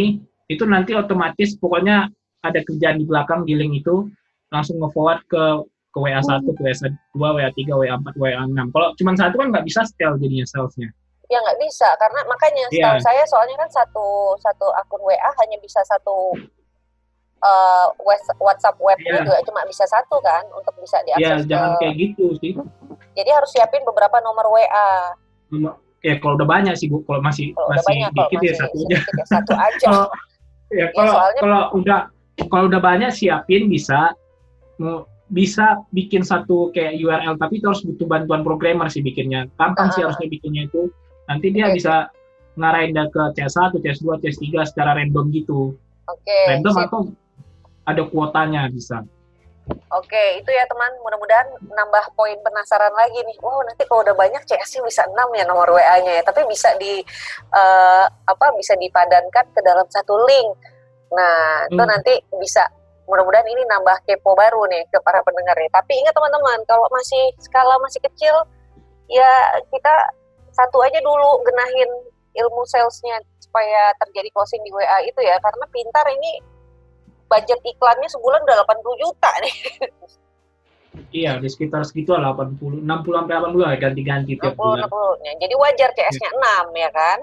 [0.49, 2.10] itu nanti otomatis pokoknya
[2.41, 4.10] ada kerjaan di belakang di link itu
[4.49, 5.43] langsung nge-forward ke
[5.89, 8.60] ke WA1, ke WA2, WA3, WA4, WA6.
[8.70, 10.89] Kalau cuma satu kan nggak bisa setel jadinya salesnya.
[11.30, 12.98] Ya nggak bisa, karena makanya yeah.
[12.98, 16.34] saya soalnya kan satu satu akun WA hanya bisa satu
[17.46, 17.88] uh,
[18.42, 19.22] WhatsApp web yeah.
[19.22, 21.22] juga cuma bisa satu kan untuk bisa diakses.
[21.22, 22.58] Iya, yeah, jangan kayak gitu sih.
[23.14, 25.14] Jadi harus siapin beberapa nomor WA.
[25.54, 28.78] Nomor, ya kalau udah banyak sih bu kalau masih kalau masih banyak, dikit ya satu
[28.80, 30.06] aja ya, satu aja kalau,
[30.72, 32.00] ya, kalau ya, kalau udah
[32.48, 34.16] kalau udah banyak siapin bisa
[35.30, 39.92] bisa bikin satu kayak URL tapi itu harus butuh bantuan programmer sih bikinnya gampang uh
[39.92, 39.96] -huh.
[39.96, 40.88] sih harusnya bikinnya itu
[41.30, 41.78] nanti dia okay.
[41.78, 41.94] bisa
[42.58, 45.78] ngarahin dia ke CS1, CS2, CS3 secara random gitu.
[46.10, 46.26] Oke.
[46.26, 46.46] Okay.
[46.58, 46.84] Random Sip.
[46.90, 47.02] atau
[47.86, 49.06] ada kuotanya bisa.
[49.94, 50.90] Oke, itu ya teman.
[51.06, 53.38] Mudah-mudahan nambah poin penasaran lagi nih.
[53.38, 56.24] Wow, nanti kalau udah banyak CS bisa 6 ya nomor WA-nya ya.
[56.26, 57.06] Tapi bisa di
[57.54, 60.50] uh, apa bisa dipadankan ke dalam satu link.
[61.14, 61.74] Nah, hmm.
[61.78, 62.66] itu nanti bisa
[63.06, 65.70] mudah-mudahan ini nambah kepo baru nih ke para pendengar ya.
[65.70, 68.36] Tapi ingat teman-teman, kalau masih skala masih kecil
[69.10, 69.32] ya
[69.74, 69.94] kita
[70.60, 71.89] satu aja dulu genahin
[72.36, 76.43] ilmu salesnya supaya terjadi closing di WA itu ya karena pintar ini
[77.32, 79.57] budget iklannya sebulan udah 80 juta nih.
[81.10, 84.89] Iya, di sekitar segitu lah 80, 60 sampai 80 lah ganti-ganti tiap 60, bulan.
[84.89, 85.34] 60, ya.
[85.41, 86.66] Jadi wajar CS-nya ya.
[86.66, 87.20] 6 ya kan?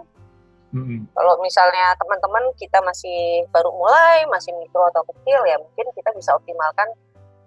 [0.74, 1.00] Mm-hmm.
[1.14, 6.34] Kalau misalnya teman-teman kita masih baru mulai, masih mikro atau kecil ya mungkin kita bisa
[6.34, 6.88] optimalkan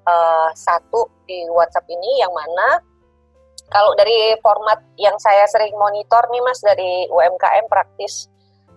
[0.07, 2.83] uh, satu di WhatsApp ini yang mana
[3.70, 8.30] kalau dari format yang saya sering monitor nih Mas dari UMKM praktis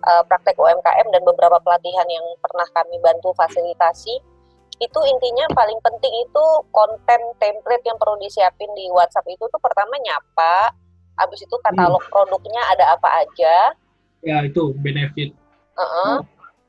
[0.04, 4.20] uh, praktek UMKM dan beberapa pelatihan yang pernah kami bantu fasilitasi
[4.82, 9.94] itu intinya paling penting itu konten template yang perlu disiapin di WhatsApp itu tuh pertama
[10.02, 10.74] nyapa,
[11.14, 12.10] habis itu katalog hmm.
[12.10, 13.78] produknya ada apa aja.
[14.26, 15.38] Ya itu benefit.
[15.78, 16.12] Uh -uh.
[16.18, 16.20] Hmm.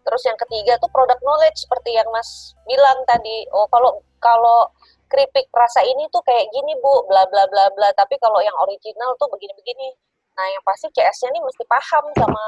[0.05, 3.49] Terus yang ketiga tuh product knowledge seperti yang Mas bilang tadi.
[3.49, 4.69] Oh kalau kalau
[5.11, 7.89] keripik rasa ini tuh kayak gini bu, bla bla bla bla.
[7.95, 9.89] Tapi kalau yang original tuh begini-begini.
[10.33, 12.45] Nah yang pasti CS-nya nih mesti paham sama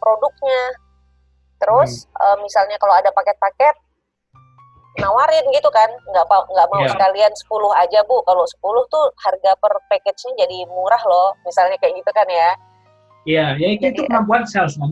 [0.00, 0.62] produknya.
[1.60, 2.20] Terus hmm.
[2.20, 3.76] uh, misalnya kalau ada paket-paket
[5.02, 6.92] nawarin gitu kan nggak nggak mau yeah.
[6.94, 11.98] sekalian 10 aja bu kalau 10 tuh harga per package-nya jadi murah loh misalnya kayak
[11.98, 12.50] gitu kan ya
[13.26, 14.90] iya yeah, ya itu, jadi, itu kemampuan sales kan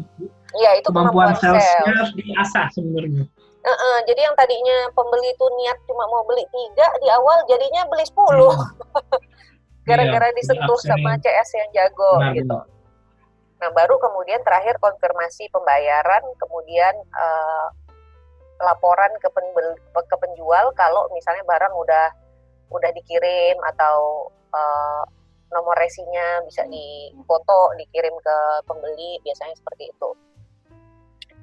[0.59, 3.25] iya itu kemampuan, kemampuan sales harus diasah sebenarnya
[3.63, 7.87] Uh, uh, jadi yang tadinya pembeli itu niat cuma mau beli tiga di awal jadinya
[7.87, 9.23] beli sepuluh hmm.
[9.87, 12.59] gara-gara iya, disentuh sama CS yang jago benar, gitu.
[13.63, 17.71] Nah baru kemudian terakhir konfirmasi pembayaran, kemudian uh,
[18.63, 22.07] laporan ke, penbel, ke penjual kalau misalnya barang udah
[22.75, 25.03] udah dikirim atau uh,
[25.53, 28.37] nomor resinya bisa difoto dikirim ke
[28.67, 30.11] pembeli biasanya seperti itu.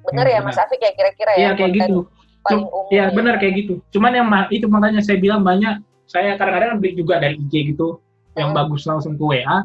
[0.08, 1.38] Benar ya, ya Mas Afik ya kira-kira ya?
[1.38, 1.98] Iya kayak gitu.
[2.40, 2.88] Paling umum.
[2.88, 3.12] Iya ya.
[3.12, 3.74] benar kayak gitu.
[3.92, 8.38] Cuman yang itu makanya saya bilang banyak saya kadang-kadang beli juga dari IG gitu hmm.
[8.40, 9.62] yang bagus langsung ke WA.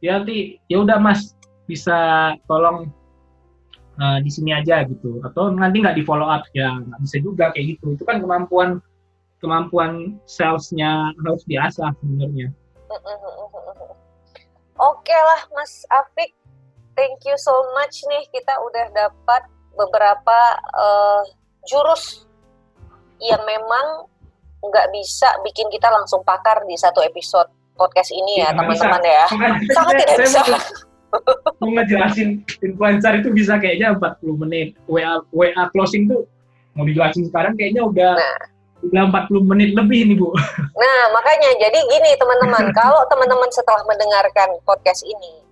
[0.00, 1.36] Ya nanti ya udah Mas
[1.68, 2.88] bisa tolong
[4.00, 7.52] uh, di sini aja gitu atau nanti nggak di follow up ya nggak bisa juga
[7.52, 8.80] kayak gitu itu kan kemampuan
[9.40, 12.52] kemampuan salesnya harus diasah sebenarnya.
[14.80, 16.32] Oke lah Mas Afik,
[17.00, 19.42] thank you so much nih kita udah dapat
[19.72, 20.38] beberapa
[20.76, 21.24] uh,
[21.64, 22.28] jurus
[23.24, 24.04] yang memang
[24.60, 27.48] nggak bisa bikin kita langsung pakar di satu episode
[27.80, 29.24] podcast ini ya teman-teman ya.
[29.76, 30.40] Sangat tidak bisa.
[31.58, 34.76] mau ngejelasin influencer itu bisa kayaknya 40 menit.
[34.84, 36.28] WA WA closing tuh
[36.76, 38.40] mau dijelasin sekarang kayaknya udah nah.
[38.84, 40.28] udah 40 menit lebih nih Bu.
[40.76, 45.49] Nah, makanya jadi gini teman-teman, kalau teman-teman setelah mendengarkan podcast ini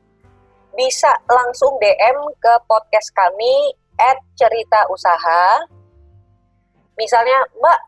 [0.79, 5.67] bisa langsung DM ke podcast kami at cerita usaha.
[6.95, 7.81] Misalnya, Mbak,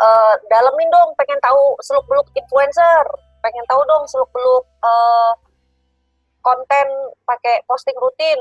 [0.00, 3.04] uh, dalemin dong, pengen tahu seluk-beluk influencer,
[3.44, 5.36] pengen tahu dong seluk-beluk uh,
[6.40, 6.88] konten
[7.28, 8.40] pakai posting rutin.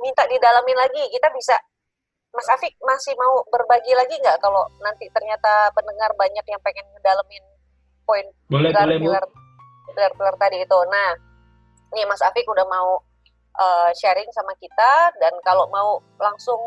[0.00, 1.56] Minta didalamin lagi kita bisa.
[2.32, 7.40] Mas Afik masih mau berbagi lagi nggak kalau nanti ternyata pendengar banyak yang pengen ngedalamin
[8.04, 9.24] poin boleh, pilar, boleh, pilar,
[9.88, 10.78] pilar, pilar tadi itu?
[10.92, 11.27] Nah
[11.94, 13.00] nih Mas Afik udah mau
[13.58, 16.60] uh, sharing sama kita dan kalau mau langsung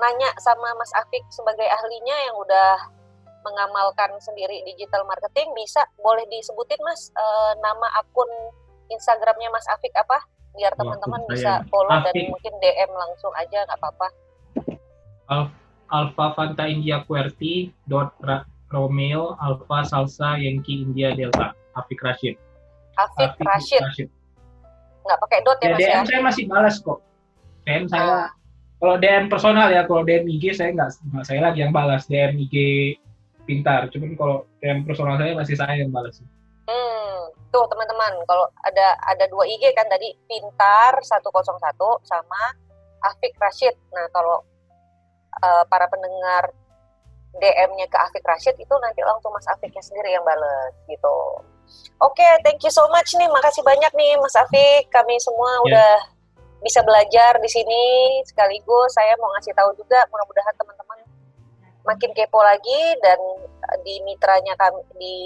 [0.00, 2.70] nanya sama Mas Afik sebagai ahlinya yang udah
[3.44, 8.28] mengamalkan sendiri digital marketing bisa boleh disebutin Mas uh, nama akun
[8.88, 10.18] Instagramnya Mas Afik apa?
[10.54, 12.14] Biar teman-teman bisa follow Afik.
[12.14, 14.08] dan mungkin DM langsung aja nggak apa-apa.
[15.94, 18.16] Alpha Fanta India QWERTY dot
[18.72, 22.34] Romeo Alpha Salsa Yankee India Delta Afik Rashid.
[22.98, 23.82] Afik, Afik Rashid.
[23.82, 24.08] Rashid.
[25.04, 26.02] Nggak pakai dot ya, ya Mas DM ya?
[26.08, 26.98] saya masih balas kok.
[27.64, 28.28] DM saya ah.
[28.80, 30.90] kalau DM personal ya, kalau DM IG saya nggak,
[31.24, 32.08] saya lagi yang balas.
[32.08, 32.56] DM IG
[33.44, 36.20] pintar, cuman kalau DM personal saya masih saya yang balas.
[36.64, 37.20] Hmm,
[37.52, 41.28] tuh teman-teman, kalau ada ada dua IG kan tadi Pintar 101
[42.08, 42.42] sama
[43.04, 43.76] Afik Rashid.
[43.92, 44.40] Nah, kalau
[45.44, 46.52] uh, para pendengar
[47.36, 51.14] DM-nya ke Afik Rashid itu nanti langsung Mas Afiknya sendiri yang bales gitu.
[52.02, 53.30] Oke, okay, thank you so much nih.
[53.30, 54.90] Makasih banyak nih Mas Afik.
[54.92, 55.64] Kami semua yeah.
[55.64, 55.92] udah
[56.64, 57.84] bisa belajar di sini
[58.24, 60.98] sekaligus saya mau ngasih tahu juga mudah-mudahan teman-teman
[61.84, 63.20] makin kepo lagi dan
[63.84, 65.16] di mitranya kami di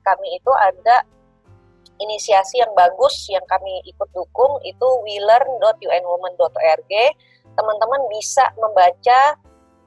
[0.00, 1.04] kami itu ada
[2.00, 6.92] inisiasi yang bagus yang kami ikut dukung itu welearn.unwoman.org
[7.52, 9.36] teman-teman bisa membaca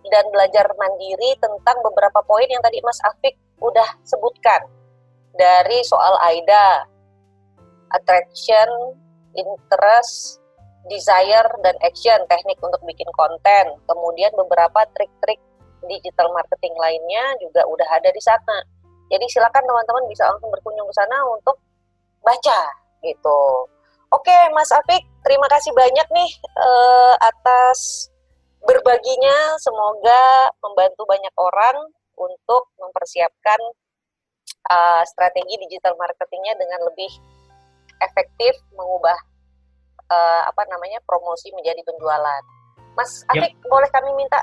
[0.05, 4.69] dan belajar mandiri tentang beberapa poin yang tadi Mas Afik udah sebutkan
[5.35, 6.87] dari soal AIDA
[7.93, 8.69] attraction
[9.35, 10.39] interest
[10.87, 15.41] desire dan action teknik untuk bikin konten kemudian beberapa trik-trik
[15.87, 18.57] digital marketing lainnya juga udah ada di sana.
[19.09, 21.61] Jadi silakan teman-teman bisa langsung berkunjung ke sana untuk
[22.25, 22.61] baca
[23.05, 23.41] gitu.
[24.09, 28.09] Oke, Mas Afik, terima kasih banyak nih uh, atas
[28.65, 29.59] berbaginya.
[29.61, 31.77] Semoga membantu banyak orang
[32.17, 33.59] untuk mempersiapkan
[34.69, 37.11] uh, strategi digital marketingnya dengan lebih
[38.01, 39.17] efektif mengubah
[40.11, 42.43] uh, apa namanya promosi menjadi penjualan.
[42.95, 43.67] Mas Afik, yep.
[43.67, 44.39] boleh kami minta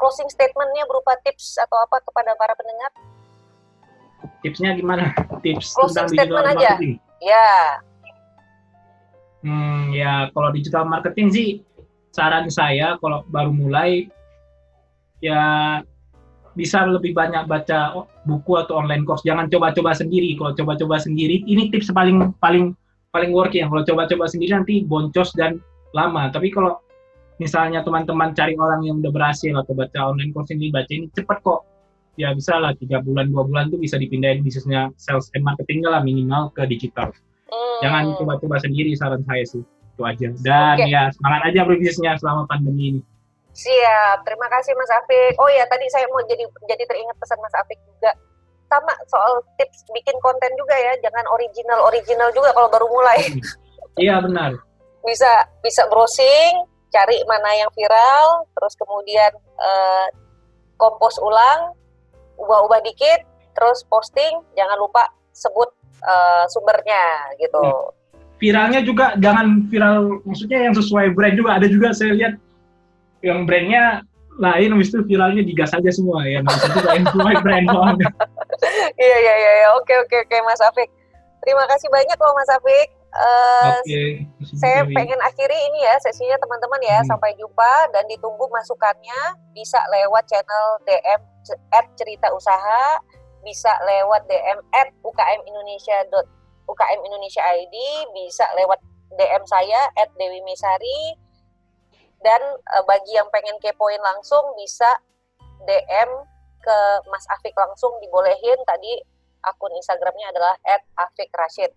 [0.00, 2.90] closing statementnya berupa tips atau apa kepada para pendengar?
[4.40, 5.12] Tipsnya gimana?
[5.44, 6.70] tips Closing tentang digital statement aja.
[6.76, 6.94] marketing.
[7.24, 7.80] Ya,
[9.44, 11.48] Hmm, ya kalau digital marketing sih
[12.16, 14.08] saran saya kalau baru mulai
[15.20, 15.84] ya
[16.54, 19.22] bisa lebih banyak baca buku atau online course.
[19.26, 20.38] Jangan coba-coba sendiri.
[20.38, 22.74] Kalau coba-coba sendiri, ini tips paling paling
[23.10, 23.66] paling working.
[23.70, 25.58] Kalau coba-coba sendiri nanti boncos dan
[25.94, 26.30] lama.
[26.30, 26.78] Tapi kalau
[27.42, 31.38] misalnya teman-teman cari orang yang udah berhasil atau baca online course ini, baca ini cepet
[31.42, 31.66] kok.
[32.14, 35.98] Ya bisa lah tiga bulan dua bulan tuh bisa dipindahin bisnisnya sales and marketing lah
[35.98, 37.10] minimal ke digital.
[37.50, 37.78] Hmm.
[37.82, 40.28] Jangan coba-coba sendiri saran saya sih itu aja.
[40.42, 40.90] Dan Oke.
[40.90, 43.00] ya semangat aja berbisnisnya selama pandemi ini.
[43.54, 45.38] Siap, terima kasih Mas Afik.
[45.38, 48.10] Oh ya, tadi saya mau jadi jadi teringat pesan Mas Afik juga.
[48.66, 53.18] Sama soal tips bikin konten juga ya, jangan original original juga kalau baru mulai.
[53.94, 54.58] Iya benar.
[55.06, 60.06] Bisa bisa browsing, cari mana yang viral, terus kemudian eh,
[60.74, 61.78] kompos ulang,
[62.34, 63.22] ubah-ubah dikit,
[63.54, 64.42] terus posting.
[64.58, 65.70] Jangan lupa sebut
[66.02, 67.94] eh, sumbernya gitu.
[68.34, 72.34] viralnya juga jangan viral maksudnya yang sesuai brand juga ada juga saya lihat
[73.24, 74.04] yang brandnya
[74.34, 77.98] lain habis itu viralnya digas aja semua ya juga yang sesuai brand doang
[79.04, 79.68] Iya iya iya, iya.
[79.74, 80.86] oke oke oke Mas Afik.
[81.42, 82.88] Terima kasih banyak loh Mas Afik.
[83.14, 84.02] Eh, oke
[84.58, 87.14] saya pengen akhiri ini ya sesinya teman-teman ya Hmm.
[87.14, 91.20] sampai jumpa dan ditunggu masukannya bisa lewat channel DM
[91.70, 92.98] at cerita usaha
[93.46, 95.94] bisa lewat DM at ukm Indonesia
[96.66, 97.76] ukm Indonesia ID
[98.18, 98.82] bisa lewat
[99.14, 101.14] DM saya at Dewi Mesari
[102.24, 104.88] dan eh, bagi yang pengen kepoin langsung bisa
[105.68, 106.10] DM
[106.64, 106.78] ke
[107.12, 108.96] Mas Afik langsung dibolehin tadi
[109.44, 110.56] akun Instagramnya adalah
[110.96, 111.68] @afikrashid.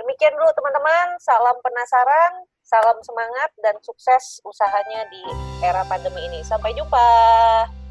[0.00, 5.20] Demikian dulu teman-teman, salam penasaran, salam semangat dan sukses usahanya di
[5.60, 6.40] era pandemi ini.
[6.40, 7.81] Sampai jumpa.